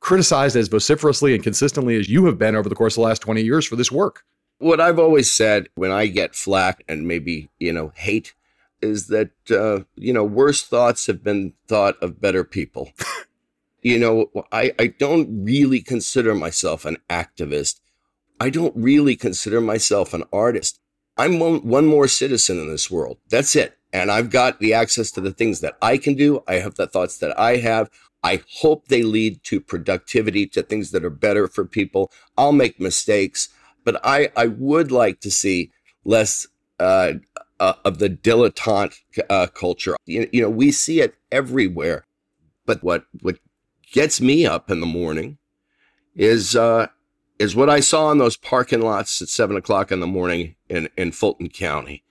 [0.00, 3.20] criticized as vociferously and consistently as you have been over the course of the last
[3.20, 4.24] 20 years for this work.
[4.58, 8.32] What I've always said when I get flack and maybe, you know, hate
[8.80, 12.92] is that, uh, you know, worse thoughts have been thought of better people.
[13.82, 17.80] you know, I, I don't really consider myself an activist.
[18.40, 20.80] I don't really consider myself an artist.
[21.16, 23.18] I'm one, one more citizen in this world.
[23.28, 23.78] That's it.
[23.92, 26.42] And I've got the access to the things that I can do.
[26.48, 27.88] I have the thoughts that I have.
[28.24, 32.10] I hope they lead to productivity, to things that are better for people.
[32.36, 33.50] I'll make mistakes,
[33.84, 35.70] but I, I would like to see
[36.04, 36.46] less
[36.80, 37.12] uh,
[37.60, 38.96] uh, of the dilettante
[39.30, 39.96] uh, culture.
[40.06, 42.06] You, you know, we see it everywhere.
[42.66, 43.38] But what what
[43.92, 45.38] gets me up in the morning
[46.16, 46.88] is uh,
[47.38, 50.88] is what I saw in those parking lots at seven o'clock in the morning in,
[50.96, 52.04] in Fulton County.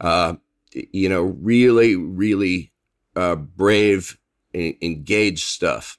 [0.00, 0.34] Uh,
[0.72, 2.72] you know, really, really
[3.14, 4.18] uh, brave,
[4.54, 5.98] engaged stuff.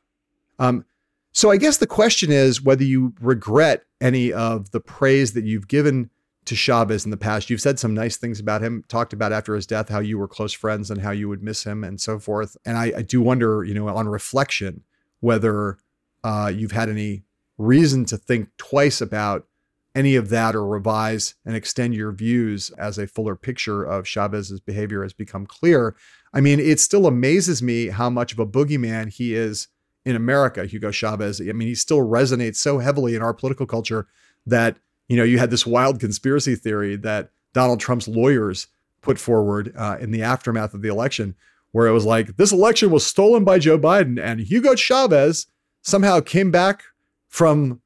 [0.60, 0.86] Um,
[1.32, 5.68] so I guess the question is whether you regret any of the praise that you've
[5.68, 6.10] given
[6.46, 7.50] to Chavez in the past.
[7.50, 10.28] You've said some nice things about him, talked about after his death how you were
[10.28, 12.56] close friends and how you would miss him and so forth.
[12.66, 14.84] And I, I do wonder, you know, on reflection,
[15.20, 15.78] whether
[16.24, 17.24] uh, you've had any
[17.58, 19.48] reason to think twice about
[19.96, 24.60] any of that or revise and extend your views as a fuller picture of Chavez's
[24.60, 25.96] behavior has become clear.
[26.34, 29.70] I mean, it still amazes me how much of a boogeyman he is
[30.06, 31.42] in America, Hugo Chavez.
[31.42, 34.08] I mean, he still resonates so heavily in our political culture
[34.46, 34.78] that,
[35.08, 38.68] you know, you had this wild conspiracy theory that Donald Trump's lawyers
[39.02, 41.36] put forward uh, in the aftermath of the election,
[41.72, 45.48] where it was like, this election was stolen by Joe Biden and Hugo Chavez
[45.82, 46.84] somehow came back
[47.38, 47.80] from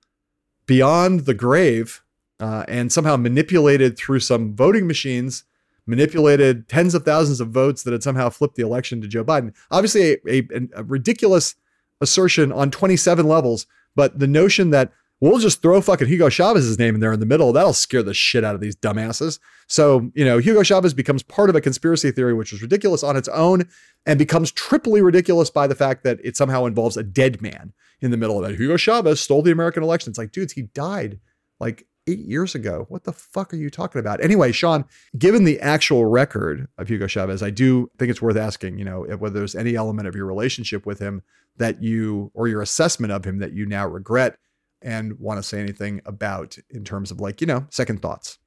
[0.65, 2.01] beyond the grave
[2.39, 5.43] uh, and somehow manipulated through some voting machines,
[5.85, 9.53] manipulated tens of thousands of votes that had somehow flipped the election to Joe Biden.
[9.69, 11.55] Obviously, a, a, a ridiculous
[11.99, 16.95] assertion on 27 levels, but the notion that we'll just throw fucking Hugo Chavez's name
[16.95, 17.51] in there in the middle.
[17.51, 19.37] That'll scare the shit out of these dumbasses.
[19.67, 23.17] So, you know, Hugo Chavez becomes part of a conspiracy theory, which is ridiculous on
[23.17, 23.67] its own
[24.05, 28.11] and becomes triply ridiculous by the fact that it somehow involves a dead man in
[28.11, 28.57] the middle of it.
[28.59, 30.09] Hugo Chavez stole the American election.
[30.11, 31.19] It's like, dudes, he died
[31.59, 32.85] like eight years ago.
[32.89, 34.23] What the fuck are you talking about?
[34.23, 34.85] Anyway, Sean,
[35.17, 39.03] given the actual record of Hugo Chavez, I do think it's worth asking, you know,
[39.03, 41.21] whether there's any element of your relationship with him
[41.57, 44.37] that you or your assessment of him that you now regret
[44.81, 48.39] and want to say anything about in terms of like, you know, second thoughts.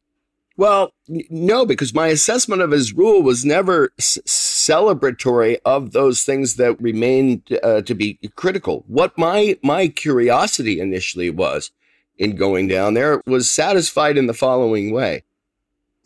[0.56, 4.18] Well, no, because my assessment of his rule was never s-
[4.66, 8.84] celebratory of those things that remained uh, to be critical.
[8.86, 11.70] What my my curiosity initially was
[12.16, 15.24] in going down there was satisfied in the following way.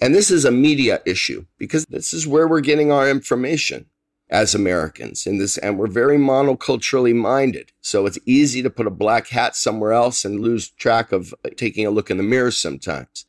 [0.00, 3.86] And this is a media issue because this is where we're getting our information
[4.30, 7.72] as Americans in this, and we're very monoculturally minded.
[7.80, 11.86] So it's easy to put a black hat somewhere else and lose track of taking
[11.86, 13.24] a look in the mirror sometimes.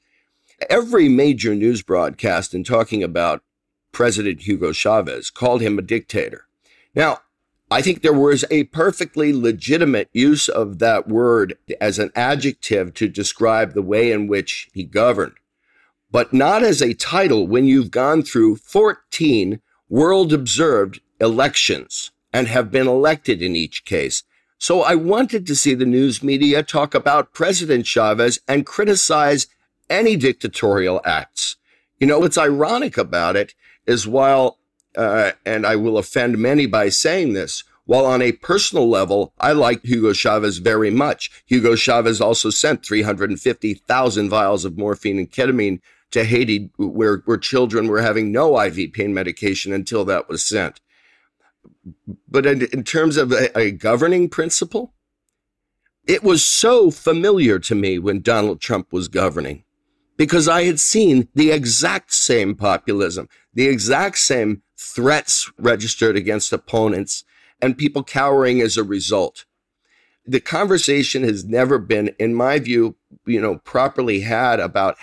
[0.70, 3.42] Every major news broadcast in talking about
[3.92, 6.46] President Hugo Chavez called him a dictator.
[6.96, 7.20] Now,
[7.72, 13.08] I think there was a perfectly legitimate use of that word as an adjective to
[13.08, 15.36] describe the way in which he governed,
[16.10, 22.72] but not as a title when you've gone through 14 world observed elections and have
[22.72, 24.24] been elected in each case.
[24.58, 29.48] So I wanted to see the news media talk about President Chavez and criticize
[29.90, 31.56] any dictatorial acts.
[32.00, 33.54] You know, what's ironic about it
[33.86, 34.60] is while
[34.96, 37.64] uh, and I will offend many by saying this.
[37.86, 41.32] While on a personal level, I like Hugo Chavez very much.
[41.46, 45.80] Hugo Chavez also sent 350,000 vials of morphine and ketamine
[46.12, 50.82] to Haiti, where, where children were having no IV pain medication until that was sent.
[52.28, 54.94] But in, in terms of a, a governing principle,
[56.06, 59.64] it was so familiar to me when Donald Trump was governing
[60.20, 67.24] because I had seen the exact same populism, the exact same threats registered against opponents,
[67.62, 69.46] and people cowering as a result.
[70.26, 72.96] The conversation has never been, in my view,
[73.26, 74.98] you know, properly had about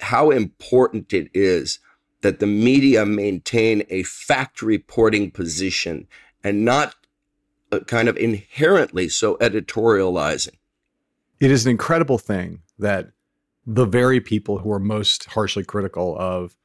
[0.00, 1.78] how important it is
[2.20, 6.06] that the media maintain a fact reporting position
[6.44, 6.94] and not
[7.72, 10.56] uh, kind of inherently so editorializing.
[11.40, 13.10] It is an incredible thing that
[13.66, 16.56] the very people who are most harshly critical of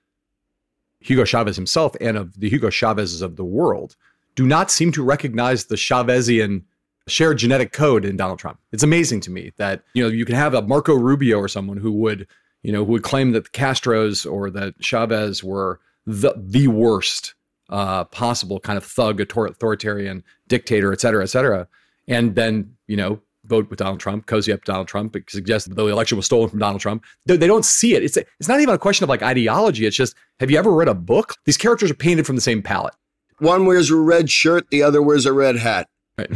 [0.99, 3.95] Hugo Chavez himself and of the Hugo Chavezes of the world
[4.35, 6.63] do not seem to recognize the Chavezian
[7.07, 8.59] shared genetic code in Donald Trump.
[8.71, 11.77] It's amazing to me that, you know, you can have a Marco Rubio or someone
[11.77, 12.27] who would,
[12.63, 17.33] you know, who would claim that the Castros or that Chavez were the the worst
[17.69, 21.67] uh, possible kind of thug, authoritarian dictator, et cetera, et cetera.
[22.07, 25.85] And then, you know, vote with Donald Trump, cozy up Donald Trump, suggest that the
[25.87, 27.03] election was stolen from Donald Trump.
[27.25, 28.03] They, they don't see it.
[28.03, 29.85] It's it's not even a question of like ideology.
[29.85, 31.35] It's just, have you ever read a book?
[31.45, 32.93] These characters are painted from the same palette.
[33.39, 35.87] One wears a red shirt, the other wears a red hat.
[36.17, 36.31] Right.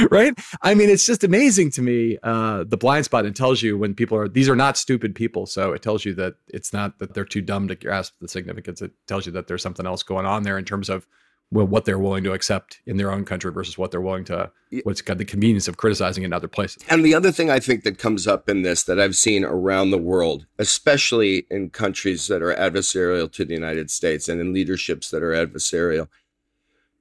[0.10, 0.34] right?
[0.62, 3.24] I mean, it's just amazing to me uh, the blind spot.
[3.24, 5.46] It tells you when people are these are not stupid people.
[5.46, 8.82] So it tells you that it's not that they're too dumb to grasp the significance.
[8.82, 11.06] It tells you that there's something else going on there in terms of
[11.52, 14.50] well, what they're willing to accept in their own country versus what they're willing to
[14.82, 16.82] what's got the convenience of criticizing in other places.
[16.88, 19.90] And the other thing I think that comes up in this that I've seen around
[19.90, 25.10] the world, especially in countries that are adversarial to the United States and in leaderships
[25.10, 26.08] that are adversarial,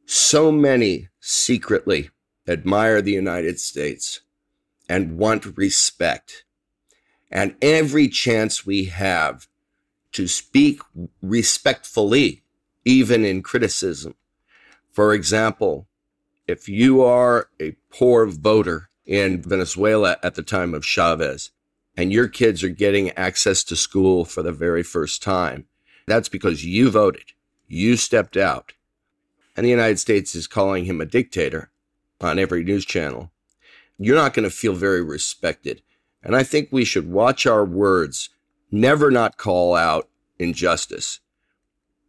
[0.05, 2.11] so many secretly
[2.47, 4.21] admire the United States
[4.87, 6.43] and want respect.
[7.31, 9.47] And every chance we have
[10.11, 10.81] to speak
[11.21, 12.43] respectfully,
[12.85, 14.13] even in criticism,
[14.95, 15.89] for example,
[16.47, 21.51] if you are a poor voter in Venezuela at the time of Chavez
[21.97, 25.65] and your kids are getting access to school for the very first time,
[26.07, 27.33] that's because you voted,
[27.67, 28.71] you stepped out.
[29.57, 31.71] And the United States is calling him a dictator
[32.21, 33.31] on every news channel.
[33.99, 35.81] You're not going to feel very respected.
[36.23, 38.29] And I think we should watch our words,
[38.71, 40.07] never not call out
[40.39, 41.19] injustice.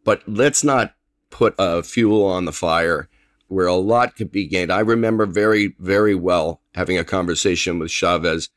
[0.05, 0.93] But let's not
[1.29, 3.09] put a fuel on the fire
[3.47, 4.71] where a lot could be gained.
[4.71, 8.49] I remember very, very well having a conversation with Chavez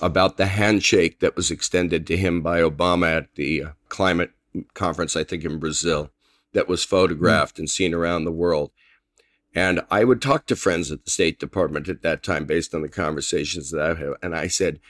[0.00, 4.32] about the handshake that was extended to him by Obama at the uh, climate
[4.74, 6.10] conference, I think in Brazil,
[6.52, 7.60] that was photographed mm.
[7.60, 8.72] and seen around the world.
[9.54, 12.82] And I would talk to friends at the State Department at that time based on
[12.82, 14.12] the conversations that I had.
[14.22, 14.80] And I said,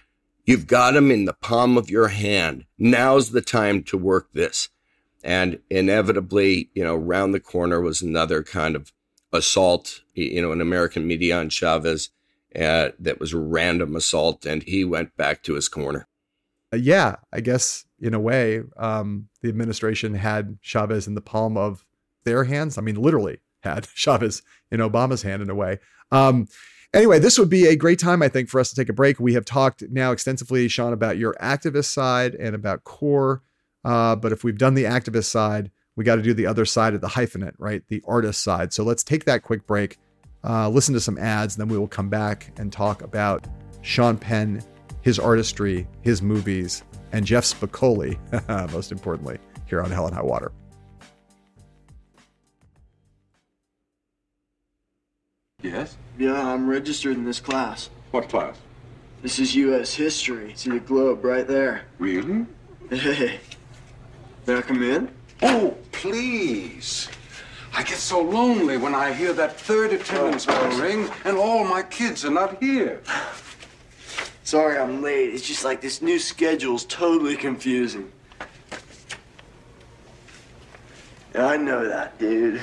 [0.44, 2.66] You've got him in the palm of your hand.
[2.78, 4.68] Now's the time to work this.
[5.26, 8.92] And inevitably, you know, round the corner was another kind of
[9.32, 12.10] assault, you know, an American media on Chavez
[12.54, 16.06] uh, that was a random assault, and he went back to his corner.
[16.72, 21.56] Uh, yeah, I guess in a way, um, the administration had Chavez in the palm
[21.56, 21.84] of
[22.24, 22.78] their hands.
[22.78, 25.80] I mean, literally had Chavez in Obama's hand in a way.
[26.12, 26.46] Um,
[26.94, 29.18] anyway, this would be a great time, I think, for us to take a break.
[29.18, 33.42] We have talked now extensively, Sean, about your activist side and about CORE.
[33.86, 36.92] Uh, but if we've done the activist side, we got to do the other side
[36.92, 37.82] of the hyphenate, right?
[37.86, 38.72] The artist side.
[38.72, 39.98] So let's take that quick break,
[40.42, 43.46] uh, listen to some ads, and then we will come back and talk about
[43.82, 44.60] Sean Penn,
[45.02, 46.82] his artistry, his movies,
[47.12, 48.18] and Jeff Spicoli,
[48.72, 50.50] most importantly, here on Hell and High Water.
[55.62, 55.96] Yes?
[56.18, 57.88] Yeah, I'm registered in this class.
[58.10, 58.56] What class?
[59.22, 59.94] This is U.S.
[59.94, 60.54] history.
[60.56, 61.82] See the globe right there.
[61.98, 62.46] Really?
[62.90, 63.40] Hey,
[64.46, 65.10] May I come in?
[65.42, 67.08] Oh, please.
[67.74, 70.80] I get so lonely when I hear that third attendance oh, bell oh.
[70.80, 73.02] ring and all my kids are not here.
[74.44, 75.34] Sorry I'm late.
[75.34, 78.12] It's just like this new schedule's totally confusing.
[81.34, 82.60] Yeah, I know that, dude.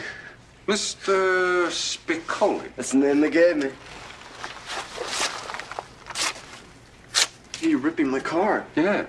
[0.67, 1.67] Mr.
[1.67, 2.73] Spicoli.
[2.77, 3.71] That's the name they gave me.
[7.59, 8.65] You're ripping my car.
[8.77, 9.05] Yeah.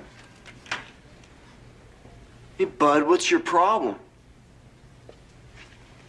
[2.57, 3.97] Hey, bud, what's your problem?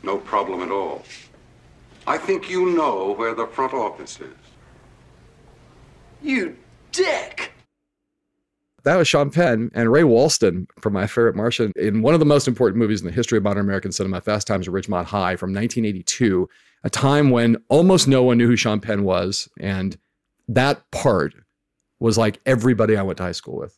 [0.04, 1.04] No problem at all.
[2.06, 4.36] I think you know where the front office is.
[6.22, 6.56] You
[6.92, 7.52] dick!
[8.84, 12.26] That was Sean Penn and Ray Walston from My Favorite Martian in one of the
[12.28, 15.36] most important movies in the history of modern American cinema, Fast Times at Ridgemont High
[15.36, 16.48] from 1982,
[16.84, 19.50] a time when almost no one knew who Sean Penn was.
[19.60, 19.98] And
[20.48, 21.34] that part
[22.00, 23.76] was like everybody I went to high school with.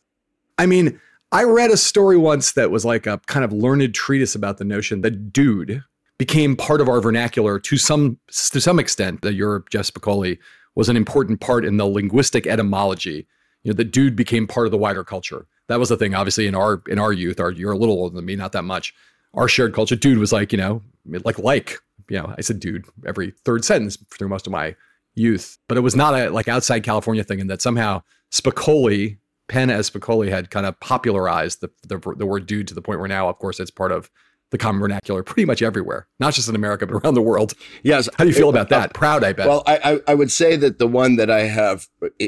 [0.58, 1.00] I mean,
[1.30, 4.64] I read a story once that was like a kind of learned treatise about the
[4.64, 5.82] notion that dude
[6.18, 8.18] became part of our vernacular to some
[8.50, 9.20] to some extent.
[9.22, 10.38] That your Jeff Spicoli
[10.74, 13.26] was an important part in the linguistic etymology.
[13.62, 15.46] You know, the dude became part of the wider culture.
[15.66, 16.14] That was the thing.
[16.14, 18.64] Obviously, in our in our youth, our you're a little older than me, not that
[18.64, 18.94] much.
[19.34, 22.86] Our shared culture, dude was like you know, like like you know, I said dude
[23.06, 24.74] every third sentence through most of my
[25.14, 28.02] youth, but it was not a like outside California thing, and that somehow
[28.32, 29.18] Spicoli,
[29.48, 33.00] Penn as Spicoli, had kind of popularized the, the the word dude to the point
[33.00, 34.10] where now, of course, it's part of
[34.50, 37.54] the common vernacular pretty much everywhere, not just in America, but around the world.
[37.82, 38.08] Yes.
[38.16, 38.94] How do you feel about that?
[38.94, 39.48] Proud, I bet.
[39.48, 41.86] Well, I, I, I would say that the one that I have,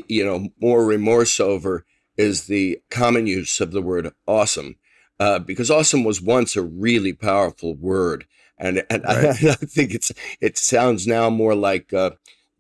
[0.09, 1.85] you know, more remorse over
[2.17, 4.77] is the common use of the word awesome,
[5.19, 8.27] uh, because awesome was once a really powerful word.
[8.59, 9.25] And, and right.
[9.25, 12.11] I, I, think it's it sounds now more like uh,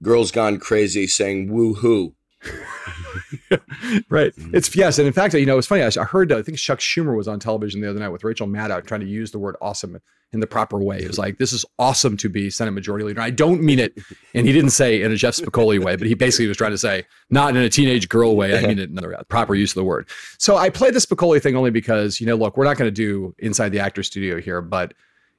[0.02, 2.14] girls gone crazy saying woo hoo.
[4.08, 4.32] right.
[4.52, 5.82] It's yes, and in fact, you know, it's funny.
[5.82, 8.84] I heard I think Chuck Schumer was on television the other night with Rachel Maddow
[8.86, 10.00] trying to use the word awesome
[10.32, 11.00] in the proper way.
[11.00, 13.98] It was like, "This is awesome to be Senate Majority Leader." I don't mean it,
[14.34, 16.78] and he didn't say in a Jeff Spicoli way, but he basically was trying to
[16.78, 18.56] say not in a teenage girl way.
[18.56, 20.08] I mean it in the proper use of the word.
[20.38, 22.92] So I play the Spicoli thing only because you know, look, we're not going to
[22.92, 24.94] do inside the actor studio here, but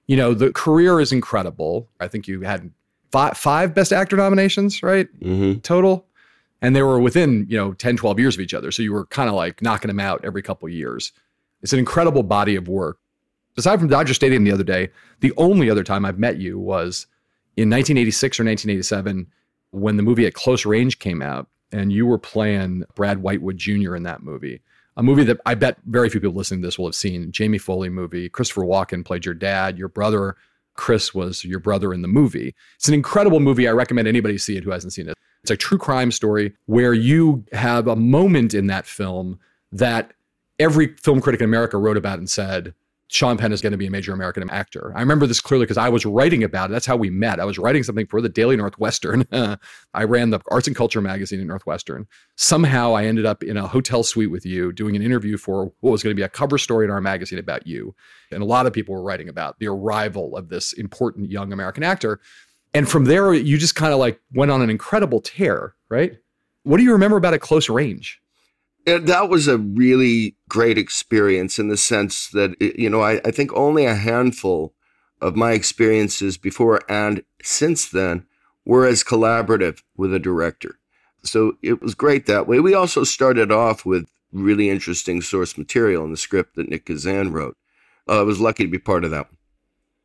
[0.08, 1.88] you know, the career is incredible.
[2.00, 2.72] I think you had
[3.12, 5.08] five, five best actor nominations, right?
[5.20, 5.60] Mm-hmm.
[5.60, 6.06] Total
[6.62, 8.72] and they were within you know 10 12 years of each other.
[8.72, 11.12] So you were kind of like knocking them out every couple years.
[11.62, 12.98] It's an incredible body of work.
[13.58, 14.90] Aside from dodger stadium the other day
[15.20, 17.08] the only other time i've met you was
[17.58, 19.28] in 1986 or 1987
[19.72, 23.96] when the movie at close range came out and you were playing brad whitewood jr
[23.96, 24.62] in that movie
[24.98, 27.32] a movie that i bet very few people listening to this will have seen.
[27.32, 30.36] Jamie foley movie christopher walken played your dad your brother
[30.82, 32.56] chris was your brother in the movie.
[32.76, 33.68] It's an incredible movie.
[33.68, 35.16] I recommend anybody see it who hasn't seen it.
[35.44, 39.40] It's a true crime story where you have a moment in that film
[39.72, 40.14] that
[40.58, 42.74] every film critic in America wrote about and said,
[43.12, 44.94] Sean Penn is going to be a major American actor.
[44.96, 46.74] I remember this clearly because I was writing about it.
[46.74, 47.42] That's how we met.
[47.42, 49.28] I was writing something for the Daily Northwestern.
[49.94, 52.08] I ran the arts and culture magazine at Northwestern.
[52.38, 55.92] Somehow I ended up in a hotel suite with you doing an interview for what
[55.92, 57.94] was going to be a cover story in our magazine about you.
[58.32, 61.84] And a lot of people were writing about the arrival of this important young American
[61.84, 62.22] actor.
[62.74, 66.18] And from there, you just kind of like went on an incredible tear, right?
[66.64, 68.22] What do you remember about at close range?
[68.86, 73.54] That was a really great experience in the sense that, you know, I, I think
[73.54, 74.74] only a handful
[75.20, 78.26] of my experiences before and since then
[78.66, 80.80] were as collaborative with a director.
[81.24, 82.60] So it was great that way.
[82.60, 87.32] We also started off with really interesting source material in the script that Nick Kazan
[87.32, 87.58] wrote.
[88.08, 89.38] Uh, I was lucky to be part of that one.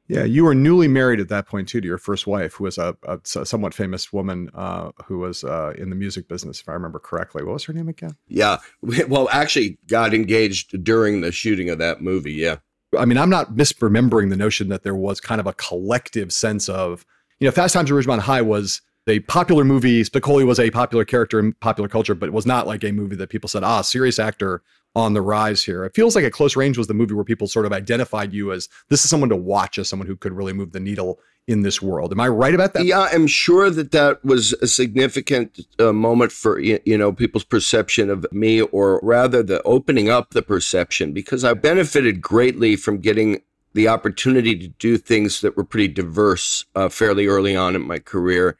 [0.08, 2.78] Yeah, you were newly married at that point too to your first wife, who was
[2.78, 6.72] a, a somewhat famous woman uh, who was uh, in the music business, if I
[6.72, 7.42] remember correctly.
[7.42, 8.16] What was her name again?
[8.28, 8.58] Yeah,
[9.08, 12.34] well, actually, got engaged during the shooting of that movie.
[12.34, 12.56] Yeah,
[12.96, 16.68] I mean, I'm not misremembering the notion that there was kind of a collective sense
[16.68, 17.04] of,
[17.40, 20.02] you know, Fast Times at Ridgemont High was a popular movie.
[20.02, 23.16] Spicoli was a popular character in popular culture, but it was not like a movie
[23.16, 24.62] that people said, ah, serious actor
[24.94, 25.84] on the rise here.
[25.84, 28.50] It feels like at close range was the movie where people sort of identified you
[28.50, 31.62] as this is someone to watch as someone who could really move the needle in
[31.62, 32.12] this world.
[32.12, 32.84] Am I right about that?
[32.84, 38.10] Yeah, I'm sure that that was a significant uh, moment for you know people's perception
[38.10, 43.42] of me, or rather the opening up the perception, because I benefited greatly from getting
[43.74, 47.98] the opportunity to do things that were pretty diverse uh, fairly early on in my
[47.98, 48.56] career.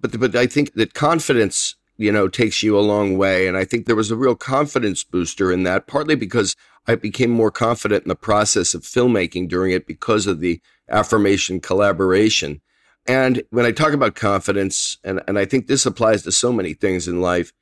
[0.00, 3.48] But but I think that confidence you know, takes you a long way.
[3.48, 6.54] And I think there was a real confidence booster in that, partly because
[6.86, 11.60] I became more confident in the process of filmmaking during it because of the affirmation
[11.60, 12.62] collaboration.
[13.06, 16.72] And when I talk about confidence, and, and I think this applies to so many
[16.72, 17.52] things in life,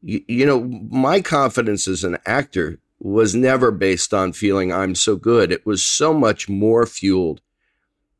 [0.00, 5.16] you, you know, my confidence as an actor was never based on feeling I'm so
[5.16, 5.52] good.
[5.52, 7.42] It was so much more fueled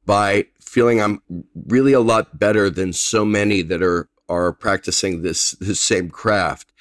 [0.07, 1.23] by feeling I'm
[1.67, 6.73] really a lot better than so many that are are practicing this, this same craft.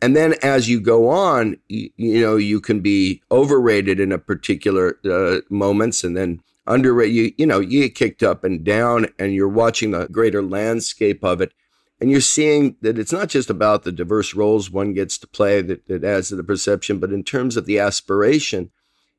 [0.00, 4.18] And then as you go on, you, you know, you can be overrated in a
[4.18, 7.14] particular uh, moments and then underrated.
[7.14, 11.24] You, you know, you get kicked up and down and you're watching the greater landscape
[11.24, 11.52] of it.
[12.00, 15.62] And you're seeing that it's not just about the diverse roles one gets to play
[15.62, 18.70] that, that adds to the perception, but in terms of the aspiration,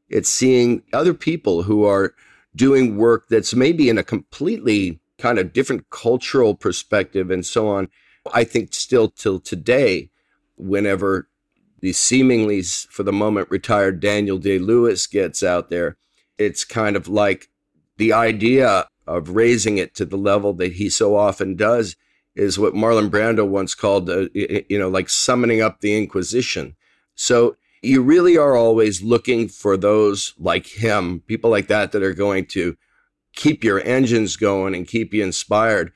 [0.07, 2.14] it's seeing other people who are
[2.56, 7.89] doing work that's maybe in a completely kind of different cultural perspective and so on.
[8.34, 10.10] I think still till today,
[10.58, 11.30] whenever
[11.82, 15.97] the seemingly, for the moment, retired Daniel Day Lewis gets out there,
[16.38, 17.50] it's kind of like
[17.97, 21.95] the idea of raising it to the level that he so often does
[22.36, 26.76] is what Marlon Brando once called, uh, you know, like summoning up the Inquisition.
[27.16, 32.13] So you really are always looking for those like him, people like that, that are
[32.13, 32.77] going to
[33.34, 35.91] keep your engines going and keep you inspired.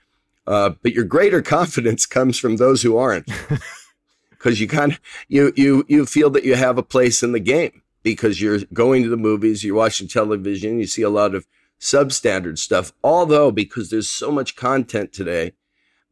[0.45, 3.29] Uh, but your greater confidence comes from those who aren't.
[4.29, 7.39] because you kind of you you you feel that you have a place in the
[7.39, 11.47] game because you're going to the movies, you're watching television, you see a lot of
[11.79, 12.91] substandard stuff.
[13.03, 15.53] Although because there's so much content today,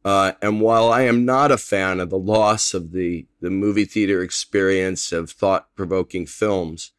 [0.04, 3.84] uh, and while I am not a fan of the loss of the the movie
[3.84, 6.92] theater experience of thought provoking films,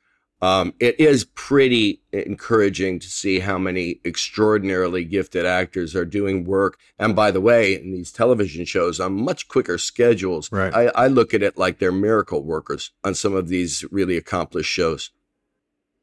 [0.43, 6.77] um, it is pretty encouraging to see how many extraordinarily gifted actors are doing work.
[6.99, 10.73] And by the way, in these television shows on much quicker schedules, right.
[10.73, 14.69] I, I look at it like they're miracle workers on some of these really accomplished
[14.69, 15.11] shows.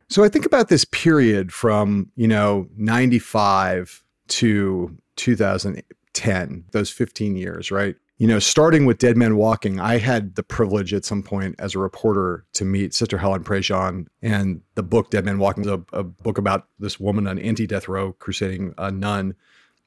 [0.09, 4.96] So I think about this period from, you know, 95 to
[6.20, 7.96] 2010, those 15 years, right?
[8.20, 11.74] you know, starting with Dead Man Walking, I had the privilege at some point as
[11.74, 14.08] a reporter to meet Sister Helen Prejean.
[14.20, 17.66] And the book Dead Man Walking is a, a book about this woman, on anti
[17.66, 19.34] death row crusading a nun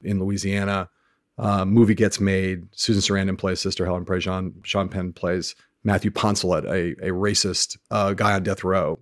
[0.02, 0.90] in Louisiana.
[1.38, 2.66] Uh, movie gets made.
[2.72, 4.52] Susan Sarandon plays Sister Helen Prejean.
[4.64, 5.54] Sean Penn plays
[5.84, 8.98] Matthew Poncelet, a, a racist uh, guy on death row.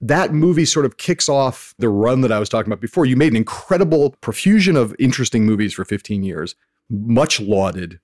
[0.00, 3.04] That movie sort of kicks off the run that I was talking about before.
[3.04, 6.54] You made an incredible profusion of interesting movies for 15 years,
[6.90, 8.00] much lauded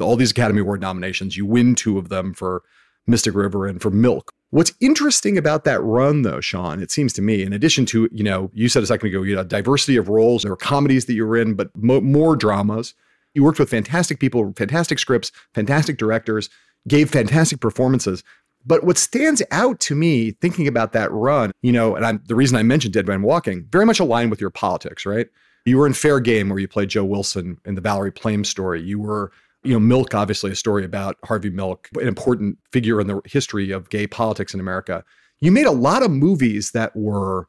[0.00, 1.36] all these Academy Award nominations.
[1.36, 2.62] You win two of them for
[3.06, 4.32] Mystic River and for Milk.
[4.50, 8.22] What's interesting about that run, though, Sean, it seems to me, in addition to, you
[8.22, 10.42] know, you said a second ago, you had diversity of roles.
[10.42, 12.94] There were comedies that you were in, but mo- more dramas.
[13.34, 16.48] You worked with fantastic people, fantastic scripts, fantastic directors,
[16.88, 18.22] gave fantastic performances.
[18.64, 22.34] But what stands out to me thinking about that run, you know, and I'm, the
[22.34, 25.26] reason I mentioned Dead Man Walking, very much aligned with your politics, right?
[25.66, 28.82] You were in Fair Game, where you played Joe Wilson in the Valerie Plame story.
[28.82, 29.32] You were
[29.66, 33.72] you know, Milk, obviously, a story about Harvey Milk, an important figure in the history
[33.72, 35.04] of gay politics in America.
[35.40, 37.48] You made a lot of movies that were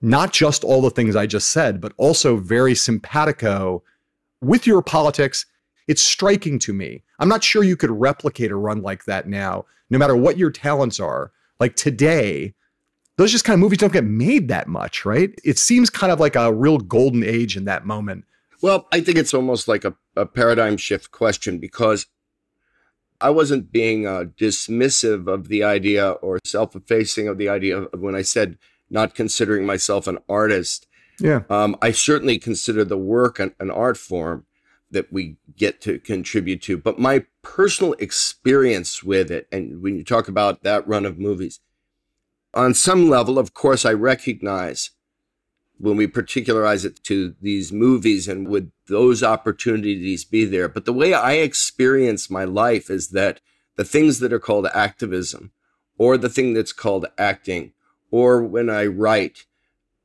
[0.00, 3.82] not just all the things I just said, but also very simpatico
[4.40, 5.44] with your politics.
[5.88, 7.02] It's striking to me.
[7.18, 10.52] I'm not sure you could replicate a run like that now, no matter what your
[10.52, 11.32] talents are.
[11.58, 12.54] Like today,
[13.16, 15.30] those just kind of movies don't get made that much, right?
[15.44, 18.24] It seems kind of like a real golden age in that moment
[18.62, 22.06] well, I think it's almost like a, a paradigm shift question because
[23.20, 28.00] I wasn't being uh, dismissive of the idea or self effacing of the idea of
[28.00, 28.58] when I said
[28.90, 30.86] not considering myself an artist.
[31.18, 31.42] Yeah.
[31.48, 34.46] Um, I certainly consider the work an, an art form
[34.90, 36.76] that we get to contribute to.
[36.78, 41.60] But my personal experience with it, and when you talk about that run of movies,
[42.56, 44.90] on some level, of course, I recognize
[45.78, 50.68] when we particularize it to these movies and would those opportunities be there.
[50.68, 53.40] But the way I experience my life is that
[53.76, 55.52] the things that are called activism
[55.98, 57.72] or the thing that's called acting
[58.10, 59.44] or when I write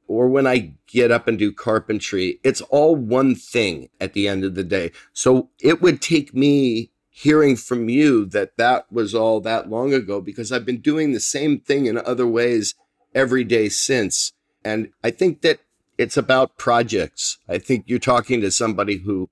[0.08, 4.44] or when I get up and do carpentry, it's all one thing at the end
[4.44, 4.92] of the day.
[5.14, 10.22] So it would take me hearing from you that that was all that long ago
[10.22, 12.74] because I've been doing the same thing in other ways
[13.14, 14.34] every day since
[14.64, 15.60] and I think that
[15.98, 17.38] it's about projects.
[17.48, 19.30] I think you're talking to somebody who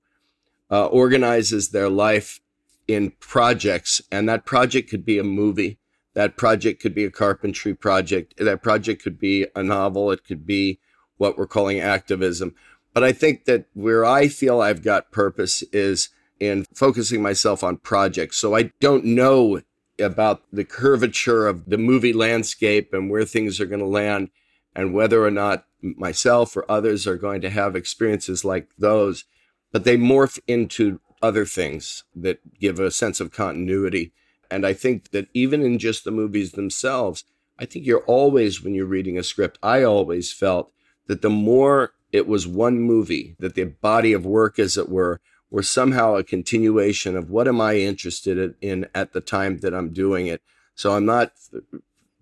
[0.70, 2.40] uh, organizes their life
[2.86, 5.78] in projects, and that project could be a movie.
[6.14, 8.34] That project could be a carpentry project.
[8.38, 10.10] That project could be a novel.
[10.10, 10.80] It could be
[11.18, 12.54] what we're calling activism.
[12.92, 16.08] But I think that where I feel I've got purpose is
[16.40, 18.38] in focusing myself on projects.
[18.38, 19.60] So I don't know
[19.98, 24.30] about the curvature of the movie landscape and where things are going to land
[24.74, 29.24] and whether or not myself or others are going to have experiences like those,
[29.72, 34.12] but they morph into other things that give a sense of continuity.
[34.50, 37.24] And I think that even in just the movies themselves,
[37.58, 40.72] I think you're always, when you're reading a script, I always felt
[41.06, 45.20] that the more it was one movie, that the body of work, as it were,
[45.50, 49.92] or somehow a continuation of what am I interested in at the time that I'm
[49.92, 50.42] doing it.
[50.74, 51.32] So I'm not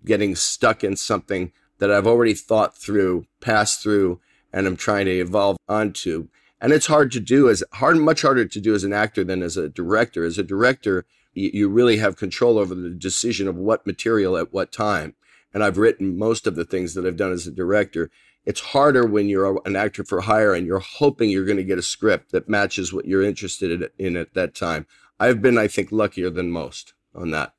[0.05, 4.21] getting stuck in something that I've already thought through, passed through,
[4.53, 6.29] and I'm trying to evolve onto.
[6.61, 9.43] And it's hard to do as hard, much harder to do as an actor than
[9.43, 10.25] as a director.
[10.25, 11.05] As a director,
[11.35, 15.15] you really have control over the decision of what material at what time.
[15.55, 18.11] And I've written most of the things that I've done as a director.
[18.49, 21.77] It's harder when you're an actor for hire and you're hoping you're going to get
[21.77, 24.87] a script that matches what you're interested in at that time.
[25.21, 27.53] I've been, I think, luckier than most on that.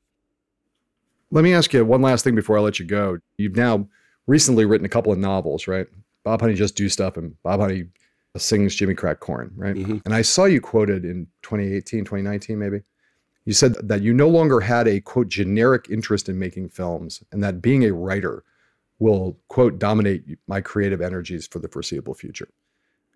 [1.30, 3.18] Let me ask you one last thing before I let you go.
[3.38, 3.88] You've now
[4.26, 5.86] recently written a couple of novels, right?
[6.24, 7.84] Bob Honey just do stuff, and Bob Honey
[8.36, 9.76] sings Jimmy Crack Corn, right?
[9.76, 9.98] Mm-hmm.
[10.04, 12.80] And I saw you quoted in 2018, 2019, maybe.
[13.44, 17.44] You said that you no longer had a quote generic interest in making films, and
[17.44, 18.42] that being a writer
[19.00, 22.48] will quote dominate my creative energies for the foreseeable future.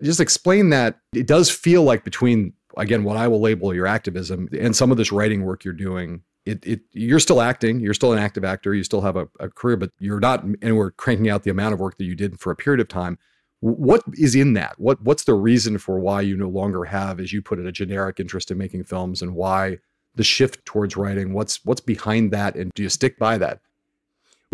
[0.02, 0.98] Just explain that.
[1.14, 4.96] It does feel like between again what I will label your activism and some of
[4.96, 8.74] this writing work you're doing it, it you're still acting you're still an active actor
[8.74, 11.80] you still have a, a, career but you're not anywhere cranking out the amount of
[11.80, 13.18] work that you did for a period of time
[13.60, 17.32] what is in that what what's the reason for why you no longer have as
[17.32, 19.78] you put it a generic interest in making films and why
[20.16, 23.60] the shift towards writing what's what's behind that and do you stick by that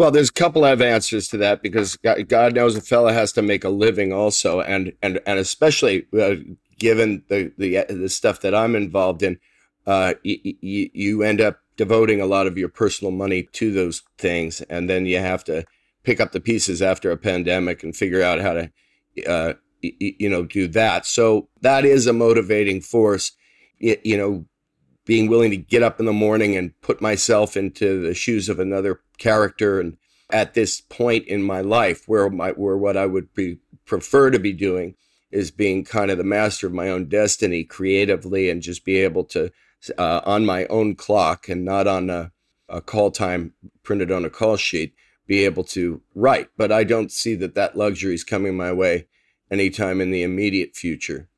[0.01, 1.97] well there's a couple of answers to that because
[2.29, 6.35] god knows a fella has to make a living also and and and especially uh,
[6.79, 9.39] given the, the the stuff that i'm involved in
[9.87, 14.03] uh, y- y- you end up devoting a lot of your personal money to those
[14.19, 15.65] things, and then you have to
[16.03, 18.71] pick up the pieces after a pandemic and figure out how to,
[19.27, 21.07] uh, y- you know, do that.
[21.07, 23.33] So that is a motivating force.
[23.79, 24.45] You know,
[25.05, 28.61] being willing to get up in the morning and put myself into the shoes of
[28.61, 29.97] another character, and
[30.31, 34.39] at this point in my life, where my where what I would be, prefer to
[34.39, 34.95] be doing
[35.31, 39.25] is being kind of the master of my own destiny creatively and just be able
[39.25, 39.51] to
[39.97, 42.33] uh, on my own clock and not on a,
[42.69, 44.95] a call time printed on a call sheet
[45.27, 46.49] be able to write.
[46.57, 49.07] But I don't see that that luxury is coming my way
[49.51, 51.30] anytime in the immediate future.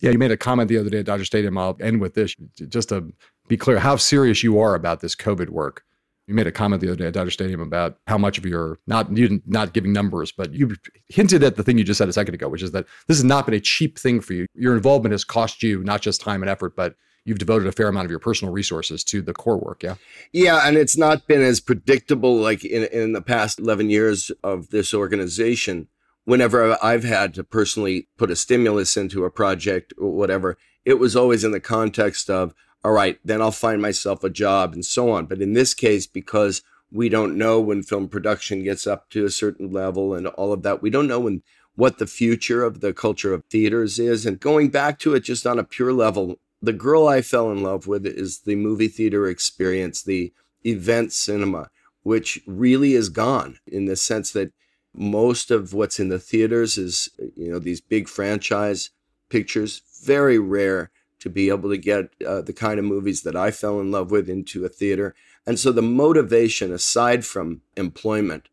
[0.00, 1.58] Yeah, you made a comment the other day at Dodger Stadium.
[1.58, 2.36] I'll end with this
[2.68, 3.12] just to
[3.48, 5.84] be clear how serious you are about this COVID work.
[6.26, 8.78] You made a comment the other day at Dodger Stadium about how much of your
[8.86, 10.76] not you not giving numbers, but you
[11.08, 13.24] hinted at the thing you just said a second ago, which is that this has
[13.24, 14.46] not been a cheap thing for you.
[14.54, 16.94] Your involvement has cost you not just time and effort, but
[17.24, 19.82] you've devoted a fair amount of your personal resources to the CORE work.
[19.82, 19.94] Yeah.
[20.32, 24.68] Yeah, and it's not been as predictable like in in the past eleven years of
[24.68, 25.88] this organization.
[26.28, 31.16] Whenever I've had to personally put a stimulus into a project or whatever, it was
[31.16, 32.52] always in the context of
[32.84, 35.24] all right, then I'll find myself a job and so on.
[35.24, 36.60] But in this case, because
[36.92, 40.62] we don't know when film production gets up to a certain level and all of
[40.64, 41.42] that, we don't know when
[41.76, 44.26] what the future of the culture of theaters is.
[44.26, 47.62] And going back to it just on a pure level, the girl I fell in
[47.62, 51.70] love with is the movie theater experience, the event cinema,
[52.02, 54.52] which really is gone in the sense that
[54.98, 58.90] most of what's in the theaters is, you know, these big franchise
[59.28, 60.90] pictures, very rare
[61.20, 64.10] to be able to get uh, the kind of movies that I fell in love
[64.10, 65.14] with into a theater.
[65.46, 68.48] And so the motivation, aside from employment,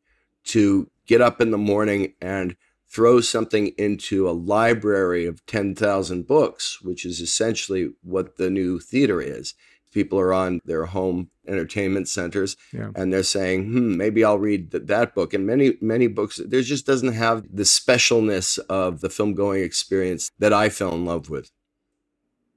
[0.45, 2.55] to get up in the morning and
[2.87, 9.21] throw something into a library of 10,000 books, which is essentially what the new theater
[9.21, 9.53] is.
[9.95, 12.89] People are on their home entertainment centers yeah.
[12.95, 15.33] and they're saying, hmm, maybe I'll read th- that book.
[15.33, 20.31] And many, many books, there just doesn't have the specialness of the film going experience
[20.37, 21.49] that I fell in love with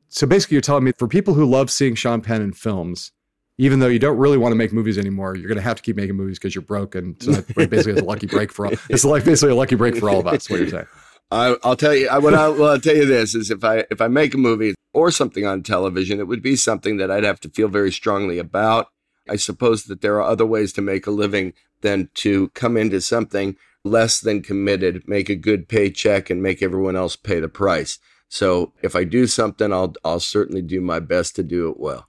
[0.09, 3.12] so basically, you're telling me for people who love seeing Sean Penn in films,
[3.59, 5.82] even though you don't really want to make movies anymore, you're going to have to
[5.82, 6.95] keep making movies because you're broke.
[6.95, 8.72] And so basically, it's a lucky break for all.
[8.89, 10.49] It's like basically a lucky break for all of us.
[10.49, 10.86] What you're saying.
[11.30, 12.09] I, will tell you.
[12.09, 14.39] I, what I, well, I'll tell you this is if I if I make a
[14.39, 17.93] movie or something on television, it would be something that I'd have to feel very
[17.93, 18.89] strongly about.
[19.28, 23.01] I suppose that there are other ways to make a living than to come into
[23.01, 27.99] something less than committed, make a good paycheck, and make everyone else pay the price.
[28.28, 32.09] So if I do something, I'll I'll certainly do my best to do it well.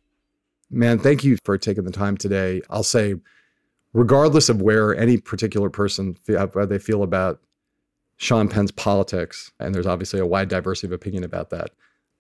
[0.70, 2.62] Man, thank you for taking the time today.
[2.70, 3.16] I'll say,
[3.94, 7.40] regardless of where any particular person uh, how they feel about
[8.18, 11.72] Sean Penn's politics, and there's obviously a wide diversity of opinion about that.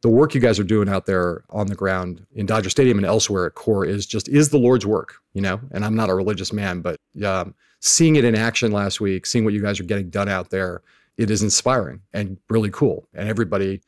[0.01, 3.05] The work you guys are doing out there on the ground in Dodger Stadium and
[3.05, 5.59] elsewhere at CORE is just is the Lord's work, you know.
[5.71, 9.43] And I'm not a religious man, but um, seeing it in action last week, seeing
[9.43, 10.81] what you guys are getting done out there,
[11.17, 13.07] it is inspiring and really cool.
[13.13, 13.81] And everybody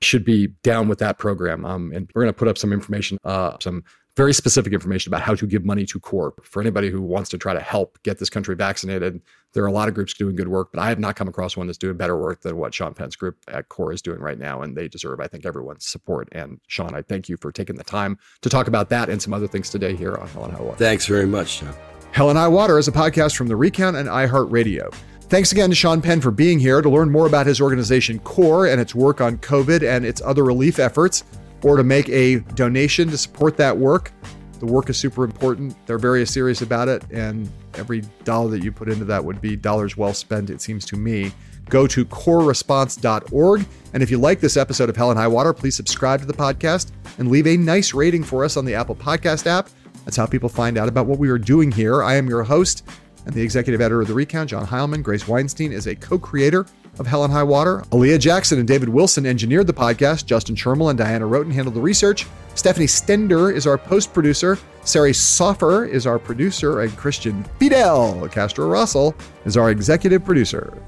[0.00, 1.64] should be down with that program.
[1.64, 3.84] Um, and we're going to put up some information, uh, some
[4.16, 6.34] very specific information about how to give money to CORE.
[6.42, 9.22] For anybody who wants to try to help get this country vaccinated,
[9.54, 11.56] there are a lot of groups doing good work, but I have not come across
[11.56, 14.38] one that's doing better work than what Sean Penn's group at CORE is doing right
[14.38, 14.62] now.
[14.62, 16.28] And they deserve, I think, everyone's support.
[16.32, 19.32] And Sean, I thank you for taking the time to talk about that and some
[19.32, 20.76] other things today here on Hell and High Water.
[20.76, 21.74] Thanks very much, John.
[22.12, 24.92] Hell and High Water is a podcast from The Recount and iHeartRadio.
[25.22, 26.82] Thanks again to Sean Penn for being here.
[26.82, 30.44] To learn more about his organization, CORE, and its work on COVID and its other
[30.44, 31.24] relief efforts,
[31.62, 34.12] or to make a donation to support that work,
[34.58, 35.74] the work is super important.
[35.86, 39.56] They're very serious about it, and every dollar that you put into that would be
[39.56, 41.32] dollars well spent, it seems to me.
[41.68, 43.66] Go to coreresponse.org.
[43.92, 46.32] And if you like this episode of Hell and High Water, please subscribe to the
[46.32, 49.68] podcast and leave a nice rating for us on the Apple Podcast app.
[50.04, 52.02] That's how people find out about what we are doing here.
[52.02, 52.84] I am your host
[53.26, 55.02] and the executive editor of The Recount, John Heilemann.
[55.02, 56.66] Grace Weinstein is a co creator
[56.98, 57.84] of Hell and High Water.
[57.90, 60.26] Aaliyah Jackson and David Wilson engineered the podcast.
[60.26, 62.26] Justin Shermill and Diana Roten handled the research.
[62.54, 64.58] Stephanie Stender is our post producer.
[64.84, 66.80] Sari Soffer is our producer.
[66.80, 69.14] And Christian Fidel Castro Russell
[69.44, 70.82] is our executive producer.